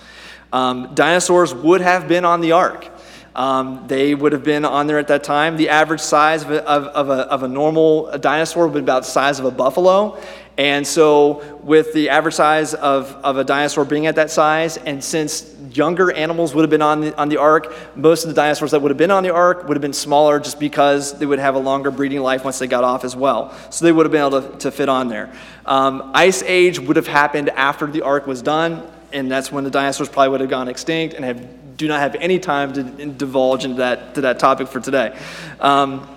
Um, 0.53 0.92
dinosaurs 0.94 1.55
would 1.55 1.81
have 1.81 2.09
been 2.09 2.25
on 2.25 2.40
the 2.40 2.53
ark. 2.53 2.88
Um, 3.37 3.85
they 3.87 4.14
would 4.14 4.33
have 4.33 4.44
been 4.44 4.64
on 4.64 4.87
there 4.87 4.99
at 4.99 5.09
that 5.09 5.22
time. 5.22 5.57
The 5.57 5.68
average 5.68 6.01
size 6.01 6.42
of 6.42 6.51
a, 6.51 6.64
of, 6.68 6.85
of 6.85 7.11
a, 7.11 7.31
of 7.31 7.42
a 7.42 7.49
normal 7.49 8.16
dinosaur 8.18 8.66
would 8.66 8.72
been 8.72 8.85
about 8.85 9.05
the 9.05 9.11
size 9.11 9.38
of 9.38 9.44
a 9.44 9.51
buffalo. 9.51 10.18
And 10.59 10.87
so, 10.87 11.59
with 11.62 11.92
the 11.92 12.09
average 12.09 12.35
size 12.35 12.73
of, 12.73 13.12
of 13.16 13.37
a 13.37 13.45
dinosaur 13.45 13.85
being 13.85 14.07
at 14.07 14.14
that 14.14 14.31
size, 14.31 14.79
and 14.79 15.05
since 15.05 15.55
younger 15.71 16.11
animals 16.11 16.55
would 16.55 16.62
have 16.62 16.71
been 16.71 16.81
on 16.81 17.03
the, 17.03 17.16
on 17.19 17.29
the 17.29 17.37
ark, 17.37 17.75
most 17.95 18.25
of 18.25 18.29
the 18.29 18.35
dinosaurs 18.35 18.71
that 18.71 18.81
would 18.81 18.90
have 18.90 18.97
been 18.97 19.11
on 19.11 19.23
the 19.23 19.35
ark 19.35 19.69
would 19.69 19.77
have 19.77 19.83
been 19.83 19.92
smaller 19.92 20.40
just 20.40 20.59
because 20.59 21.19
they 21.19 21.27
would 21.27 21.38
have 21.38 21.57
a 21.57 21.59
longer 21.59 21.90
breeding 21.90 22.21
life 22.21 22.42
once 22.42 22.59
they 22.59 22.66
got 22.66 22.85
off 22.85 23.05
as 23.05 23.14
well. 23.14 23.55
So, 23.71 23.85
they 23.85 23.92
would 23.92 24.07
have 24.07 24.12
been 24.12 24.27
able 24.27 24.51
to, 24.51 24.59
to 24.61 24.71
fit 24.71 24.88
on 24.88 25.09
there. 25.09 25.31
Um, 25.66 26.11
Ice 26.14 26.42
Age 26.42 26.79
would 26.79 26.97
have 26.97 27.07
happened 27.07 27.51
after 27.51 27.87
the 27.87 28.01
ark 28.01 28.27
was 28.27 28.40
done, 28.40 28.90
and 29.12 29.31
that's 29.31 29.53
when 29.53 29.64
the 29.64 29.71
dinosaurs 29.71 30.09
probably 30.09 30.31
would 30.31 30.40
have 30.40 30.51
gone 30.51 30.69
extinct 30.69 31.14
and 31.14 31.25
have 31.25 31.47
do 31.77 31.88
not 31.88 32.01
have 32.01 32.14
any 32.14 32.38
time 32.38 32.73
to 32.73 32.83
divulge 32.83 33.64
into 33.64 33.77
that, 33.77 34.14
to 34.14 34.23
that 34.23 34.38
topic 34.38 34.69
for 34.69 34.81
today. 34.81 35.14
Um, 35.61 36.09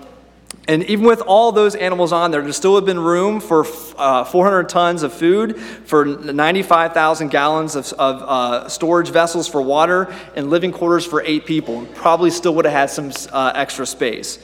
and 0.68 0.84
even 0.84 1.04
with 1.04 1.20
all 1.22 1.52
those 1.52 1.74
animals 1.74 2.12
on 2.12 2.30
there, 2.30 2.42
there 2.42 2.52
still 2.52 2.74
would 2.74 2.82
have 2.82 2.86
been 2.86 3.00
room 3.00 3.40
for 3.40 3.66
uh, 3.96 4.24
400 4.24 4.68
tons 4.68 5.02
of 5.02 5.12
food, 5.12 5.58
for 5.58 6.04
95,000 6.04 7.28
gallons 7.28 7.74
of, 7.74 7.92
of 7.94 8.22
uh, 8.22 8.68
storage 8.68 9.08
vessels 9.10 9.48
for 9.48 9.60
water, 9.60 10.14
and 10.36 10.50
living 10.50 10.70
quarters 10.70 11.04
for 11.04 11.22
eight 11.22 11.46
people. 11.46 11.86
Probably 11.94 12.30
still 12.30 12.54
would 12.54 12.66
have 12.66 12.74
had 12.74 12.90
some 12.90 13.10
uh, 13.32 13.52
extra 13.54 13.86
space. 13.86 14.38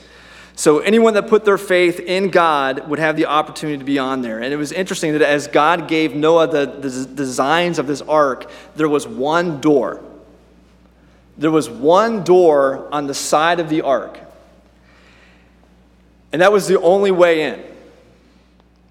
So 0.56 0.78
anyone 0.78 1.14
that 1.14 1.28
put 1.28 1.44
their 1.44 1.58
faith 1.58 2.00
in 2.00 2.30
God 2.30 2.88
would 2.88 2.98
have 2.98 3.16
the 3.16 3.26
opportunity 3.26 3.78
to 3.78 3.84
be 3.84 3.98
on 3.98 4.22
there. 4.22 4.40
And 4.40 4.52
it 4.52 4.56
was 4.56 4.72
interesting 4.72 5.12
that 5.12 5.22
as 5.22 5.46
God 5.46 5.86
gave 5.86 6.14
Noah 6.14 6.46
the, 6.46 6.66
the 6.66 7.04
designs 7.04 7.78
of 7.78 7.86
this 7.86 8.00
ark, 8.00 8.50
there 8.74 8.88
was 8.88 9.06
one 9.06 9.60
door 9.60 10.02
there 11.38 11.50
was 11.50 11.68
one 11.68 12.24
door 12.24 12.88
on 12.92 13.06
the 13.06 13.14
side 13.14 13.60
of 13.60 13.68
the 13.68 13.82
ark. 13.82 14.18
And 16.36 16.42
that 16.42 16.52
was 16.52 16.68
the 16.68 16.78
only 16.82 17.10
way 17.10 17.44
in. 17.44 17.64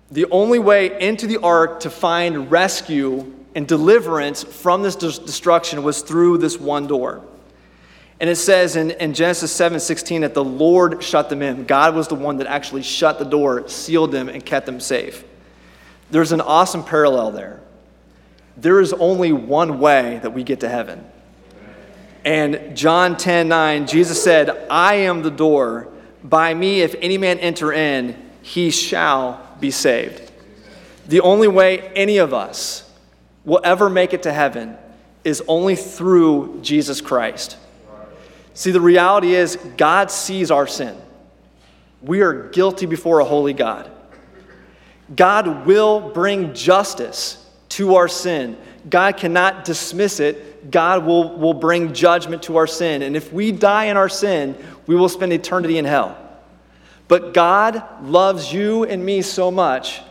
The 0.10 0.26
only 0.32 0.58
way 0.58 1.00
into 1.00 1.28
the 1.28 1.38
ark 1.38 1.82
to 1.82 1.92
find 1.92 2.50
rescue 2.50 3.36
and 3.54 3.68
deliverance 3.68 4.44
from 4.44 4.82
this 4.82 4.96
destruction 4.96 5.84
was 5.84 6.02
through 6.02 6.40
this 6.40 6.60
one 6.60 6.88
door. 6.88 7.24
And 8.20 8.32
it 8.32 8.38
says 8.38 8.76
in, 8.76 8.90
in 8.90 9.14
Genesis 9.14 9.52
7 9.52 9.80
16 9.80 10.22
that 10.22 10.34
the 10.34 10.44
Lord 10.44 11.04
shut 11.04 11.30
them 11.30 11.44
in. 11.44 11.66
God 11.66 11.94
was 11.94 12.08
the 12.08 12.16
one 12.16 12.38
that 12.38 12.48
actually 12.48 12.82
shut 12.82 13.20
the 13.20 13.26
door, 13.26 13.70
sealed 13.70 14.12
them, 14.12 14.28
and 14.28 14.44
kept 14.44 14.66
them 14.66 14.80
safe. 14.80 15.24
There's 16.10 16.32
an 16.32 16.42
awesome 16.42 16.84
parallel 16.84 17.30
there. 17.30 17.62
There 18.58 18.80
is 18.80 18.92
only 18.92 19.34
one 19.34 19.78
way 19.80 20.20
that 20.24 20.32
we 20.32 20.42
get 20.42 20.62
to 20.62 20.68
heaven. 20.68 21.06
And 22.24 22.76
John 22.76 23.16
10 23.18 23.48
9, 23.48 23.86
Jesus 23.86 24.24
said, 24.24 24.66
I 24.68 24.96
am 24.96 25.22
the 25.22 25.30
door. 25.30 25.90
By 26.30 26.56
me, 26.56 26.82
if 26.82 26.96
any 27.02 27.20
man 27.20 27.38
enter 27.38 27.72
in, 27.72 28.16
he 28.42 28.72
shall 28.72 29.48
be 29.60 29.70
saved. 29.70 30.32
The 31.08 31.22
only 31.22 31.48
way 31.48 31.82
any 31.96 32.18
of 32.18 32.34
us 32.34 32.92
will 33.44 33.62
ever 33.64 33.92
make 33.92 34.12
it 34.12 34.24
to 34.24 34.34
heaven 34.34 34.76
is 35.24 35.44
only 35.48 35.76
through 35.76 36.62
Jesus 36.64 37.00
Christ. 37.00 37.58
See, 38.56 38.72
the 38.72 38.82
reality 38.82 39.36
is, 39.36 39.56
God 39.78 40.10
sees 40.10 40.50
our 40.50 40.66
sin. 40.66 40.98
We 42.02 42.22
are 42.22 42.50
guilty 42.50 42.88
before 42.88 43.20
a 43.20 43.26
holy 43.26 43.54
God. 43.54 43.92
God 45.16 45.68
will 45.68 46.10
bring 46.10 46.56
justice 46.56 47.38
to 47.70 47.96
our 47.96 48.08
sin. 48.08 48.58
God 48.90 49.18
cannot 49.18 49.64
dismiss 49.64 50.20
it 50.20 50.55
God 50.70 51.06
will, 51.06 51.38
will 51.38 51.54
bring 51.54 51.94
judgment 51.94 52.44
to 52.44 52.58
our 52.58 52.68
sin. 52.68 53.02
And 53.02 53.16
if 53.16 53.32
we 53.32 53.52
die 53.52 53.86
in 53.86 53.98
our 53.98 54.10
sin, 54.10 54.58
we 54.88 54.96
will 54.96 55.10
spend 55.10 55.34
eternity 55.34 55.78
in 55.78 55.86
hell. 55.86 56.18
But 57.08 57.34
God 57.34 58.04
loves 58.04 58.52
you 58.52 58.84
and 58.84 59.06
me 59.06 59.22
so 59.22 59.52
much 59.52 60.02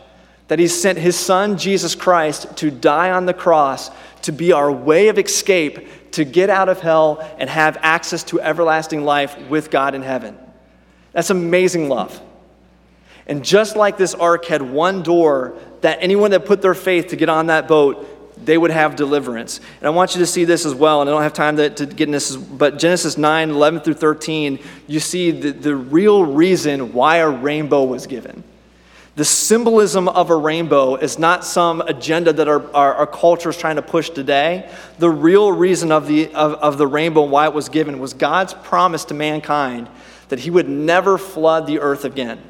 that 0.47 0.59
He 0.59 0.67
sent 0.67 0.97
His 0.97 1.17
Son, 1.17 1.57
Jesus 1.57 1.95
Christ, 1.95 2.55
to 2.57 2.71
die 2.71 3.11
on 3.11 3.25
the 3.25 3.33
cross 3.33 3.89
to 4.21 4.31
be 4.31 4.51
our 4.51 4.71
way 4.71 5.07
of 5.09 5.19
escape, 5.19 6.11
to 6.11 6.25
get 6.25 6.49
out 6.49 6.69
of 6.69 6.79
hell 6.79 7.19
and 7.37 7.49
have 7.49 7.77
access 7.81 8.23
to 8.23 8.41
everlasting 8.41 9.03
life 9.03 9.37
with 9.49 9.69
God 9.69 9.93
in 9.93 10.01
heaven. 10.01 10.37
That's 11.11 11.29
amazing 11.29 11.89
love. 11.89 12.19
And 13.27 13.43
just 13.43 13.75
like 13.75 13.97
this 13.97 14.13
ark 14.13 14.45
had 14.45 14.61
one 14.61 15.03
door 15.03 15.57
that 15.81 15.99
anyone 16.01 16.31
that 16.31 16.45
put 16.45 16.61
their 16.61 16.73
faith 16.73 17.07
to 17.07 17.15
get 17.15 17.29
on 17.29 17.47
that 17.47 17.67
boat, 17.67 18.14
they 18.43 18.57
would 18.57 18.71
have 18.71 18.95
deliverance. 18.95 19.59
And 19.79 19.87
I 19.87 19.89
want 19.89 20.15
you 20.15 20.19
to 20.19 20.25
see 20.25 20.45
this 20.45 20.65
as 20.65 20.73
well, 20.73 21.01
and 21.01 21.09
I 21.09 21.13
don't 21.13 21.23
have 21.23 21.33
time 21.33 21.57
to, 21.57 21.69
to 21.69 21.85
get 21.85 22.07
in 22.07 22.11
this, 22.11 22.35
but 22.35 22.77
Genesis 22.77 23.17
9, 23.17 23.49
11 23.49 23.79
through 23.81 23.93
13, 23.95 24.59
you 24.87 24.99
see 24.99 25.31
the, 25.31 25.51
the 25.51 25.75
real 25.75 26.25
reason 26.25 26.93
why 26.93 27.17
a 27.17 27.29
rainbow 27.29 27.83
was 27.83 28.07
given. 28.07 28.43
The 29.15 29.25
symbolism 29.25 30.09
of 30.09 30.29
a 30.29 30.35
rainbow 30.35 30.95
is 30.95 31.17
not 31.17 31.45
some 31.45 31.79
agenda 31.79 32.33
that 32.33 32.49
our, 32.49 32.69
our, 32.75 32.93
our, 32.95 33.07
culture 33.07 33.49
is 33.49 33.57
trying 33.57 33.77
to 33.77 33.81
push 33.81 34.09
today. 34.09 34.69
The 34.99 35.09
real 35.09 35.53
reason 35.53 35.93
of 35.93 36.05
the, 36.05 36.33
of, 36.35 36.55
of 36.55 36.77
the 36.77 36.85
rainbow 36.85 37.23
and 37.23 37.31
why 37.31 37.47
it 37.47 37.53
was 37.53 37.69
given 37.69 37.99
was 37.99 38.13
God's 38.13 38.53
promise 38.53 39.05
to 39.05 39.13
mankind 39.13 39.87
that 40.27 40.39
he 40.39 40.49
would 40.49 40.67
never 40.67 41.17
flood 41.17 41.65
the 41.65 41.79
earth 41.79 42.03
again. 42.03 42.41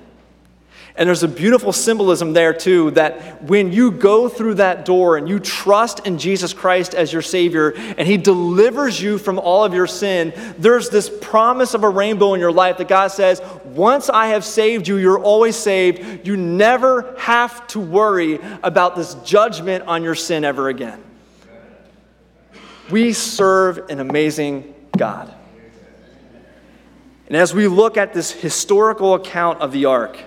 And 0.98 1.08
there's 1.08 1.24
a 1.24 1.28
beautiful 1.28 1.74
symbolism 1.74 2.32
there, 2.32 2.54
too, 2.54 2.92
that 2.92 3.44
when 3.44 3.74
you 3.74 3.92
go 3.92 4.30
through 4.30 4.56
that 4.56 4.86
door 4.86 5.18
and 5.18 5.28
you 5.28 5.40
trust 5.40 6.08
in 6.08 6.18
Jesus 6.18 6.54
Christ 6.54 6.96
as 6.96 7.12
your 7.12 7.22
Savior 7.22 7.72
and 7.76 8.08
He 8.08 8.16
delivers 8.16 9.02
you 9.02 9.18
from 9.18 9.38
all 9.38 9.66
of 9.66 9.74
your 9.74 9.88
sin, 9.88 10.34
there's 10.58 10.90
this 10.90 11.10
promise 11.10 11.74
of 11.74 11.84
a 11.84 11.90
rainbow 11.90 12.34
in 12.34 12.40
your 12.40 12.52
life 12.52 12.78
that 12.78 12.88
God 12.88 13.10
says, 13.10 13.42
Once 13.66 14.10
I 14.10 14.28
have 14.28 14.46
saved 14.46 14.88
you, 14.88 14.96
you're 14.96 15.22
always 15.22 15.58
saved. 15.58 16.26
You 16.26 16.38
never 16.38 17.14
have 17.18 17.68
to 17.68 17.82
worry 17.82 18.40
about 18.64 18.96
this 18.96 19.16
judgment 19.16 19.84
on 19.88 20.02
your 20.02 20.16
sin 20.16 20.46
ever 20.46 20.70
again. 20.70 21.04
We 22.90 23.12
serve 23.12 23.90
an 23.90 24.00
amazing 24.00 24.74
God. 24.96 25.34
And 27.28 27.36
as 27.36 27.54
we 27.54 27.68
look 27.68 27.98
at 27.98 28.14
this 28.14 28.32
historical 28.32 29.16
account 29.16 29.60
of 29.60 29.74
the 29.74 29.86
ark, 29.86 30.20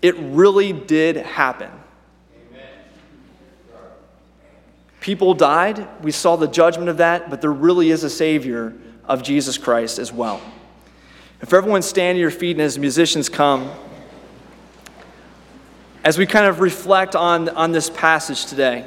it 0.00 0.16
really 0.18 0.72
did 0.72 1.16
happen. 1.16 1.70
People 5.00 5.34
died. 5.34 5.86
We 6.02 6.10
saw 6.10 6.36
the 6.36 6.48
judgment 6.48 6.88
of 6.88 6.98
that, 6.98 7.30
but 7.30 7.40
there 7.40 7.52
really 7.52 7.90
is 7.90 8.04
a 8.04 8.10
Savior 8.10 8.74
of 9.04 9.22
Jesus 9.22 9.56
Christ 9.56 9.98
as 9.98 10.12
well. 10.12 10.40
If 11.40 11.52
everyone 11.52 11.82
stand 11.82 12.16
to 12.16 12.20
your 12.20 12.30
feet 12.30 12.52
and 12.52 12.62
as 12.62 12.78
musicians 12.78 13.28
come, 13.28 13.70
as 16.04 16.18
we 16.18 16.26
kind 16.26 16.46
of 16.46 16.60
reflect 16.60 17.14
on, 17.14 17.48
on 17.50 17.72
this 17.72 17.90
passage 17.90 18.46
today, 18.46 18.84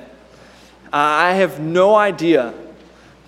uh, 0.86 0.98
I 0.98 1.34
have 1.34 1.60
no 1.60 1.96
idea 1.96 2.54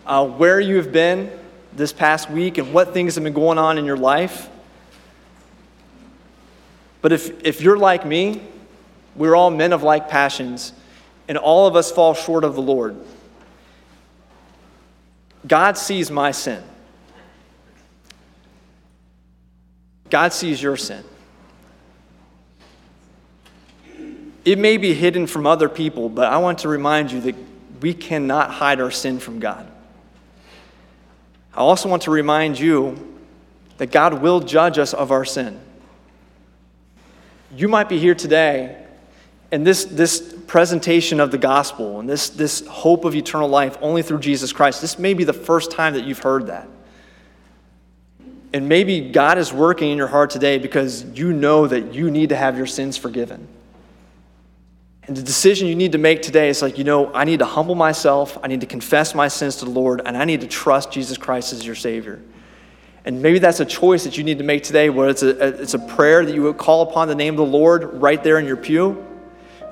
uh, 0.06 0.28
where 0.28 0.60
you 0.60 0.76
have 0.76 0.92
been 0.92 1.32
this 1.74 1.94
past 1.94 2.30
week 2.30 2.58
and 2.58 2.74
what 2.74 2.94
things 2.94 3.16
have 3.16 3.24
been 3.24 3.34
going 3.34 3.58
on 3.58 3.78
in 3.78 3.86
your 3.86 3.98
life. 3.98 4.50
But 7.04 7.12
if, 7.12 7.44
if 7.44 7.60
you're 7.60 7.78
like 7.78 8.06
me, 8.06 8.42
we're 9.16 9.36
all 9.36 9.52
men 9.52 9.74
of 9.74 9.84
like 9.84 10.08
passions, 10.08 10.72
and 11.28 11.38
all 11.38 11.68
of 11.68 11.76
us 11.76 11.92
fall 11.92 12.14
short 12.14 12.46
of 12.46 12.56
the 12.56 12.62
Lord. 12.62 12.96
God 15.46 15.78
sees 15.78 16.10
my 16.10 16.32
sin. 16.32 16.64
God 20.10 20.32
sees 20.32 20.64
your 20.64 20.78
sin. 20.78 21.04
It 24.46 24.58
may 24.58 24.78
be 24.78 24.94
hidden 24.94 25.28
from 25.28 25.46
other 25.46 25.68
people, 25.68 26.08
but 26.08 26.32
I 26.32 26.38
want 26.38 26.60
to 26.60 26.70
remind 26.70 27.12
you 27.12 27.20
that 27.20 27.36
we 27.82 27.94
cannot 27.94 28.50
hide 28.50 28.80
our 28.80 28.92
sin 28.92 29.20
from 29.20 29.40
God. 29.40 29.70
I 31.54 31.58
also 31.58 31.90
want 31.90 32.04
to 32.04 32.12
remind 32.12 32.58
you 32.58 33.18
that 33.78 33.92
God 33.92 34.22
will 34.22 34.40
judge 34.40 34.78
us 34.78 34.94
of 34.94 35.12
our 35.12 35.26
sin. 35.26 35.60
You 37.56 37.68
might 37.68 37.90
be 37.90 38.00
here 38.00 38.16
today, 38.16 38.84
and 39.52 39.66
this, 39.66 39.86
this 39.86 40.34
presentation 40.48 41.20
of 41.20 41.30
the 41.30 41.38
gospel 41.38 42.00
and 42.00 42.10
this, 42.10 42.30
this 42.30 42.66
hope 42.66 43.06
of 43.06 43.16
eternal 43.16 43.48
life 43.48 43.78
only 43.82 44.02
through 44.02 44.20
Jesus 44.20 44.52
Christ, 44.52 44.82
this 44.82 44.98
may 44.98 45.14
be 45.14 45.24
the 45.24 45.34
first 45.34 45.72
time 45.72 45.94
that 45.94 46.06
you've 46.06 46.20
heard 46.20 46.48
that. 46.48 46.68
And 48.54 48.68
maybe 48.68 49.12
God 49.12 49.38
is 49.38 49.54
working 49.54 49.92
in 49.92 49.98
your 49.98 50.08
heart 50.08 50.30
today 50.30 50.58
because 50.58 51.04
you 51.06 51.34
know 51.34 51.68
that 51.68 51.94
you 51.94 52.10
need 52.10 52.30
to 52.30 52.36
have 52.36 52.58
your 52.58 52.68
sins 52.68 52.98
forgiven. 52.98 53.48
And 55.08 55.18
the 55.18 55.24
decision 55.24 55.68
you 55.68 55.76
need 55.76 55.92
to 55.92 55.98
make 55.98 56.22
today 56.22 56.50
is 56.50 56.62
like, 56.62 56.78
you 56.78 56.84
know, 56.84 57.14
I 57.14 57.26
need 57.26 57.40
to 57.40 57.46
humble 57.46 57.76
myself, 57.76 58.38
I 58.42 58.48
need 58.48 58.62
to 58.62 58.68
confess 58.68 59.14
my 59.14 59.28
sins 59.28 59.58
to 59.58 59.66
the 59.66 59.72
Lord, 59.72 60.02
and 60.06 60.16
I 60.16 60.26
need 60.26 60.42
to 60.42 60.48
trust 60.48 60.92
Jesus 60.92 61.18
Christ 61.18 61.52
as 61.52 61.66
your 61.66 61.76
Savior. 61.76 62.22
And 63.06 63.22
maybe 63.22 63.40
that's 63.40 63.60
a 63.60 63.66
choice 63.66 64.06
that 64.06 64.18
you 64.18 64.24
need 64.24 64.38
to 64.38 64.44
make 64.44 64.64
today 64.64 64.90
where 64.90 65.10
it's 65.10 65.24
a, 65.24 65.62
it's 65.62 65.74
a 65.74 65.80
prayer 65.80 66.26
that 66.26 66.34
you 66.34 66.44
would 66.44 66.58
call 66.58 66.84
upon 66.84 67.10
the 67.10 67.16
name 67.16 67.34
of 67.34 67.38
the 67.38 67.58
Lord 67.58 68.02
right 68.02 68.24
there 68.24 68.40
in 68.40 68.46
your 68.46 68.56
pew. 68.56 69.06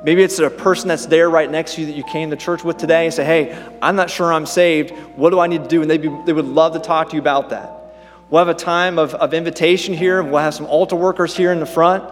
Maybe 0.04 0.24
it's 0.24 0.40
a 0.40 0.50
person 0.50 0.88
that's 0.88 1.06
there 1.06 1.30
right 1.30 1.50
next 1.50 1.76
to 1.76 1.82
you 1.82 1.88
that 1.88 1.96
you 1.96 2.04
came 2.04 2.30
to 2.32 2.36
church 2.36 2.64
with 2.64 2.78
today 2.78 3.06
and 3.06 3.14
say, 3.14 3.24
hey, 3.24 3.70
I'm 3.82 3.96
not 3.96 4.10
sure 4.10 4.34
I'm 4.34 4.46
saved. 4.46 4.92
What 5.16 5.30
do 5.30 5.40
I 5.40 5.48
need 5.48 5.64
to 5.64 5.70
do? 5.70 5.82
And 5.82 5.90
they, 5.90 5.98
be, 5.98 6.10
they 6.26 6.34
would 6.34 6.46
love 6.46 6.74
to 6.74 6.80
talk 6.80 7.10
to 7.10 7.16
you 7.16 7.22
about 7.22 7.52
that. 7.52 7.96
We'll 8.30 8.44
have 8.44 8.54
a 8.54 8.60
time 8.60 8.98
of, 8.98 9.14
of 9.16 9.34
invitation 9.34 9.94
here. 9.94 10.22
We'll 10.24 10.42
have 10.42 10.56
some 10.56 10.66
altar 10.66 10.96
workers 10.96 11.38
here 11.38 11.54
in 11.54 11.60
the 11.60 11.66
front. 11.66 12.04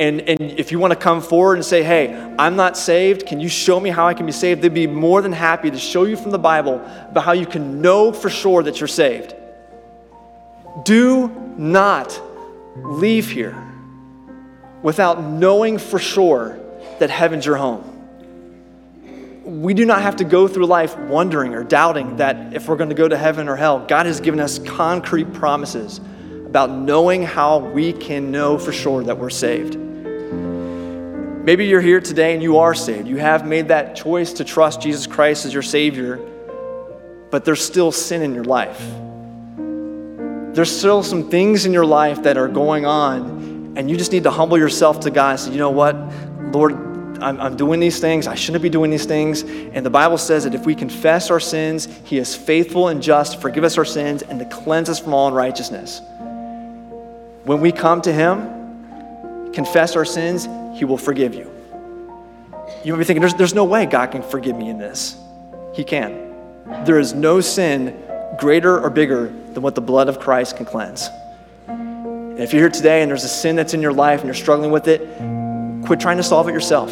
And, 0.00 0.22
and 0.22 0.40
if 0.40 0.72
you 0.72 0.78
want 0.78 0.92
to 0.94 0.98
come 0.98 1.20
forward 1.20 1.54
and 1.54 1.64
say, 1.64 1.82
hey, 1.82 2.34
I'm 2.38 2.56
not 2.56 2.76
saved, 2.76 3.26
can 3.26 3.38
you 3.38 3.48
show 3.48 3.78
me 3.78 3.90
how 3.90 4.06
I 4.06 4.14
can 4.14 4.26
be 4.26 4.32
saved? 4.32 4.62
They'd 4.62 4.74
be 4.74 4.86
more 4.86 5.22
than 5.22 5.32
happy 5.32 5.70
to 5.70 5.78
show 5.78 6.04
you 6.04 6.16
from 6.16 6.32
the 6.32 6.38
Bible 6.38 6.76
about 7.10 7.24
how 7.24 7.32
you 7.32 7.46
can 7.46 7.80
know 7.80 8.12
for 8.12 8.30
sure 8.30 8.62
that 8.64 8.80
you're 8.80 8.88
saved. 8.88 9.35
Do 10.84 11.28
not 11.56 12.20
leave 12.76 13.30
here 13.30 13.56
without 14.82 15.22
knowing 15.22 15.78
for 15.78 15.98
sure 15.98 16.58
that 16.98 17.10
heaven's 17.10 17.46
your 17.46 17.56
home. 17.56 17.92
We 19.44 19.74
do 19.74 19.84
not 19.84 20.02
have 20.02 20.16
to 20.16 20.24
go 20.24 20.48
through 20.48 20.66
life 20.66 20.96
wondering 20.98 21.54
or 21.54 21.64
doubting 21.64 22.16
that 22.16 22.54
if 22.54 22.68
we're 22.68 22.76
going 22.76 22.90
to 22.90 22.96
go 22.96 23.08
to 23.08 23.16
heaven 23.16 23.48
or 23.48 23.56
hell. 23.56 23.84
God 23.86 24.06
has 24.06 24.20
given 24.20 24.40
us 24.40 24.58
concrete 24.58 25.32
promises 25.32 26.00
about 26.44 26.70
knowing 26.70 27.22
how 27.22 27.58
we 27.58 27.92
can 27.92 28.30
know 28.30 28.58
for 28.58 28.72
sure 28.72 29.02
that 29.04 29.18
we're 29.18 29.30
saved. 29.30 29.76
Maybe 29.76 31.66
you're 31.66 31.80
here 31.80 32.00
today 32.00 32.34
and 32.34 32.42
you 32.42 32.58
are 32.58 32.74
saved. 32.74 33.06
You 33.06 33.18
have 33.18 33.46
made 33.46 33.68
that 33.68 33.94
choice 33.94 34.32
to 34.34 34.44
trust 34.44 34.80
Jesus 34.80 35.06
Christ 35.06 35.46
as 35.46 35.54
your 35.54 35.62
Savior, 35.62 36.16
but 37.30 37.44
there's 37.44 37.64
still 37.64 37.92
sin 37.92 38.22
in 38.22 38.34
your 38.34 38.44
life 38.44 38.82
there's 40.56 40.74
still 40.74 41.02
some 41.02 41.28
things 41.28 41.66
in 41.66 41.74
your 41.74 41.84
life 41.84 42.22
that 42.22 42.38
are 42.38 42.48
going 42.48 42.86
on, 42.86 43.74
and 43.76 43.90
you 43.90 43.96
just 43.96 44.10
need 44.10 44.22
to 44.22 44.30
humble 44.30 44.56
yourself 44.56 45.00
to 45.00 45.10
God 45.10 45.32
and 45.32 45.40
say, 45.40 45.52
you 45.52 45.58
know 45.58 45.70
what, 45.70 45.94
Lord, 46.50 46.72
I'm, 47.22 47.38
I'm, 47.38 47.56
doing 47.58 47.78
these 47.78 48.00
things. 48.00 48.26
I 48.26 48.34
shouldn't 48.34 48.62
be 48.62 48.70
doing 48.70 48.90
these 48.90 49.04
things. 49.04 49.42
And 49.42 49.84
the 49.84 49.90
Bible 49.90 50.16
says 50.16 50.44
that 50.44 50.54
if 50.54 50.64
we 50.64 50.74
confess 50.74 51.30
our 51.30 51.40
sins, 51.40 51.88
He 52.04 52.16
is 52.16 52.34
faithful 52.34 52.88
and 52.88 53.02
just 53.02 53.34
to 53.34 53.38
forgive 53.38 53.64
us 53.64 53.76
our 53.76 53.84
sins 53.84 54.22
and 54.22 54.38
to 54.38 54.46
cleanse 54.46 54.88
us 54.88 54.98
from 54.98 55.12
all 55.12 55.28
unrighteousness. 55.28 56.00
When 57.44 57.60
we 57.60 57.70
come 57.70 58.00
to 58.00 58.12
Him, 58.12 59.52
confess 59.52 59.94
our 59.94 60.06
sins, 60.06 60.46
He 60.78 60.86
will 60.86 60.96
forgive 60.96 61.34
you. 61.34 61.50
You 62.82 62.94
might 62.94 63.00
be 63.00 63.04
thinking, 63.04 63.20
there's, 63.20 63.34
there's 63.34 63.54
no 63.54 63.64
way 63.64 63.84
God 63.84 64.10
can 64.10 64.22
forgive 64.22 64.56
me 64.56 64.70
in 64.70 64.78
this. 64.78 65.16
He 65.74 65.84
can. 65.84 66.34
There 66.86 66.98
is 66.98 67.12
no 67.12 67.42
sin 67.42 67.94
greater 68.38 68.80
or 68.80 68.88
bigger 68.88 69.34
than 69.56 69.62
what 69.62 69.74
the 69.74 69.80
blood 69.80 70.06
of 70.10 70.20
Christ 70.20 70.58
can 70.58 70.66
cleanse. 70.66 71.08
And 71.66 72.40
if 72.40 72.52
you're 72.52 72.60
here 72.60 72.68
today 72.68 73.00
and 73.00 73.10
there's 73.10 73.24
a 73.24 73.28
sin 73.28 73.56
that's 73.56 73.72
in 73.72 73.80
your 73.80 73.92
life 73.92 74.20
and 74.20 74.26
you're 74.26 74.34
struggling 74.34 74.70
with 74.70 74.86
it, 74.86 75.00
quit 75.86 75.98
trying 75.98 76.18
to 76.18 76.22
solve 76.22 76.46
it 76.50 76.52
yourself. 76.52 76.90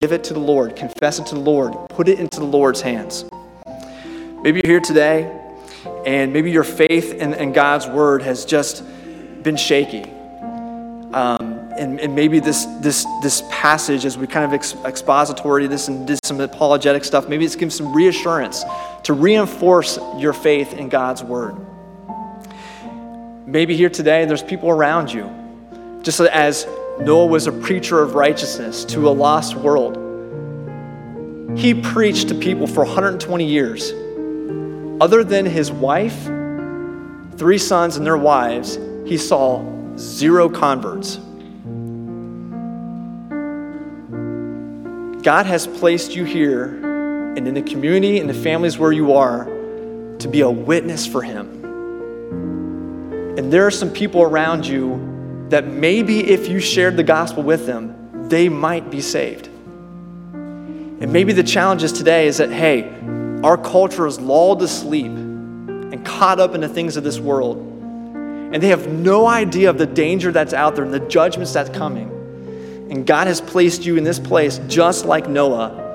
Give 0.00 0.12
it 0.12 0.24
to 0.24 0.32
the 0.32 0.40
Lord, 0.40 0.74
confess 0.74 1.18
it 1.18 1.26
to 1.26 1.34
the 1.34 1.40
Lord, 1.42 1.74
put 1.90 2.08
it 2.08 2.18
into 2.18 2.40
the 2.40 2.46
Lord's 2.46 2.80
hands. 2.80 3.26
Maybe 4.42 4.62
you're 4.64 4.72
here 4.72 4.80
today 4.80 5.30
and 6.06 6.32
maybe 6.32 6.50
your 6.50 6.64
faith 6.64 7.12
in, 7.12 7.34
in 7.34 7.52
God's 7.52 7.86
word 7.86 8.22
has 8.22 8.46
just 8.46 8.82
been 9.42 9.56
shaky. 9.58 10.04
Um, 11.12 11.58
and, 11.76 12.00
and, 12.00 12.14
maybe 12.14 12.40
this, 12.40 12.64
this, 12.80 13.04
this 13.20 13.42
passage, 13.50 14.06
as 14.06 14.16
we 14.16 14.26
kind 14.26 14.46
of 14.46 14.54
ex- 14.54 14.76
expository 14.86 15.66
this 15.66 15.88
and 15.88 16.06
did 16.06 16.24
some 16.24 16.40
apologetic 16.40 17.04
stuff, 17.04 17.28
maybe 17.28 17.44
it's 17.44 17.56
given 17.56 17.70
some 17.70 17.92
reassurance 17.92 18.64
to 19.04 19.12
reinforce 19.12 19.98
your 20.18 20.32
faith 20.32 20.72
in 20.74 20.88
God's 20.88 21.22
word. 21.22 21.56
Maybe 23.46 23.76
here 23.76 23.90
today, 23.90 24.24
there's 24.26 24.42
people 24.42 24.70
around 24.70 25.12
you. 25.12 25.28
Just 26.02 26.20
as 26.20 26.66
Noah 27.00 27.26
was 27.26 27.46
a 27.46 27.52
preacher 27.52 28.00
of 28.00 28.14
righteousness 28.14 28.84
to 28.86 29.08
a 29.08 29.10
lost 29.10 29.54
world, 29.56 29.96
he 31.58 31.74
preached 31.74 32.28
to 32.28 32.34
people 32.34 32.66
for 32.66 32.84
120 32.84 33.44
years. 33.44 33.92
Other 35.00 35.24
than 35.24 35.46
his 35.46 35.72
wife, 35.72 36.24
three 37.36 37.58
sons, 37.58 37.96
and 37.96 38.06
their 38.06 38.18
wives, 38.18 38.78
he 39.04 39.16
saw 39.16 39.64
zero 39.96 40.48
converts. 40.48 41.16
God 45.22 45.46
has 45.46 45.66
placed 45.66 46.14
you 46.14 46.24
here 46.24 46.79
and 47.36 47.46
in 47.46 47.54
the 47.54 47.62
community 47.62 48.18
and 48.18 48.28
the 48.28 48.34
families 48.34 48.76
where 48.76 48.92
you 48.92 49.12
are 49.14 49.44
to 50.18 50.28
be 50.28 50.40
a 50.40 50.50
witness 50.50 51.06
for 51.06 51.22
Him. 51.22 51.64
And 53.38 53.52
there 53.52 53.66
are 53.66 53.70
some 53.70 53.90
people 53.90 54.22
around 54.22 54.66
you 54.66 55.46
that 55.48 55.66
maybe 55.66 56.28
if 56.28 56.48
you 56.48 56.60
shared 56.60 56.96
the 56.96 57.02
gospel 57.02 57.42
with 57.42 57.66
them, 57.66 58.28
they 58.28 58.48
might 58.48 58.90
be 58.90 59.00
saved. 59.00 59.46
And 59.46 61.12
maybe 61.12 61.32
the 61.32 61.42
challenge 61.42 61.82
is 61.82 61.92
today 61.92 62.26
is 62.26 62.38
that, 62.38 62.50
hey, 62.50 62.92
our 63.42 63.56
culture 63.56 64.06
is 64.06 64.20
lulled 64.20 64.60
to 64.60 64.68
sleep 64.68 65.06
and 65.06 66.04
caught 66.04 66.40
up 66.40 66.54
in 66.54 66.60
the 66.60 66.68
things 66.68 66.96
of 66.96 67.04
this 67.04 67.18
world. 67.18 67.56
And 67.56 68.62
they 68.62 68.68
have 68.68 68.88
no 68.88 69.26
idea 69.26 69.70
of 69.70 69.78
the 69.78 69.86
danger 69.86 70.32
that's 70.32 70.52
out 70.52 70.74
there 70.74 70.84
and 70.84 70.92
the 70.92 71.00
judgments 71.00 71.52
that's 71.52 71.70
coming. 71.70 72.08
And 72.90 73.06
God 73.06 73.28
has 73.28 73.40
placed 73.40 73.86
you 73.86 73.96
in 73.96 74.04
this 74.04 74.18
place 74.18 74.60
just 74.66 75.04
like 75.04 75.28
Noah 75.28 75.89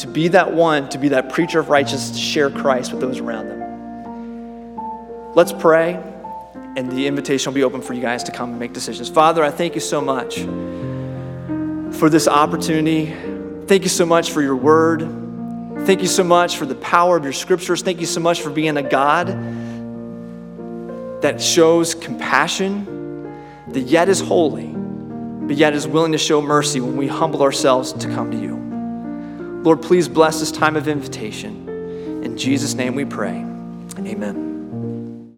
to 0.00 0.06
be 0.06 0.28
that 0.28 0.52
one, 0.52 0.88
to 0.88 0.98
be 0.98 1.08
that 1.08 1.30
preacher 1.30 1.60
of 1.60 1.68
righteousness, 1.68 2.10
to 2.12 2.18
share 2.18 2.48
Christ 2.50 2.92
with 2.92 3.00
those 3.00 3.18
around 3.18 3.48
them. 3.48 5.34
Let's 5.34 5.52
pray, 5.52 6.02
and 6.76 6.90
the 6.90 7.06
invitation 7.06 7.50
will 7.50 7.54
be 7.54 7.64
open 7.64 7.82
for 7.82 7.92
you 7.92 8.00
guys 8.00 8.24
to 8.24 8.32
come 8.32 8.50
and 8.50 8.58
make 8.58 8.72
decisions. 8.72 9.08
Father, 9.10 9.44
I 9.44 9.50
thank 9.50 9.74
you 9.74 9.80
so 9.80 10.00
much 10.00 10.38
for 11.98 12.08
this 12.08 12.26
opportunity. 12.26 13.14
Thank 13.66 13.82
you 13.82 13.90
so 13.90 14.06
much 14.06 14.30
for 14.30 14.40
your 14.40 14.56
word. 14.56 15.00
Thank 15.86 16.00
you 16.00 16.08
so 16.08 16.24
much 16.24 16.56
for 16.56 16.66
the 16.66 16.74
power 16.76 17.16
of 17.16 17.24
your 17.24 17.32
scriptures. 17.32 17.82
Thank 17.82 18.00
you 18.00 18.06
so 18.06 18.20
much 18.20 18.40
for 18.40 18.50
being 18.50 18.76
a 18.76 18.82
God 18.82 19.28
that 21.22 21.40
shows 21.40 21.94
compassion, 21.94 23.32
that 23.68 23.80
yet 23.80 24.08
is 24.08 24.20
holy, 24.20 24.66
but 24.66 25.56
yet 25.56 25.74
is 25.74 25.86
willing 25.86 26.12
to 26.12 26.18
show 26.18 26.40
mercy 26.40 26.80
when 26.80 26.96
we 26.96 27.06
humble 27.06 27.42
ourselves 27.42 27.92
to 27.92 28.08
come 28.08 28.30
to 28.30 28.38
you. 28.38 28.59
Lord, 29.62 29.82
please 29.82 30.08
bless 30.08 30.40
this 30.40 30.50
time 30.50 30.76
of 30.76 30.88
invitation. 30.88 31.68
In 32.24 32.36
Jesus' 32.38 32.74
name 32.74 32.94
we 32.94 33.04
pray. 33.04 33.36
Amen. 33.98 34.49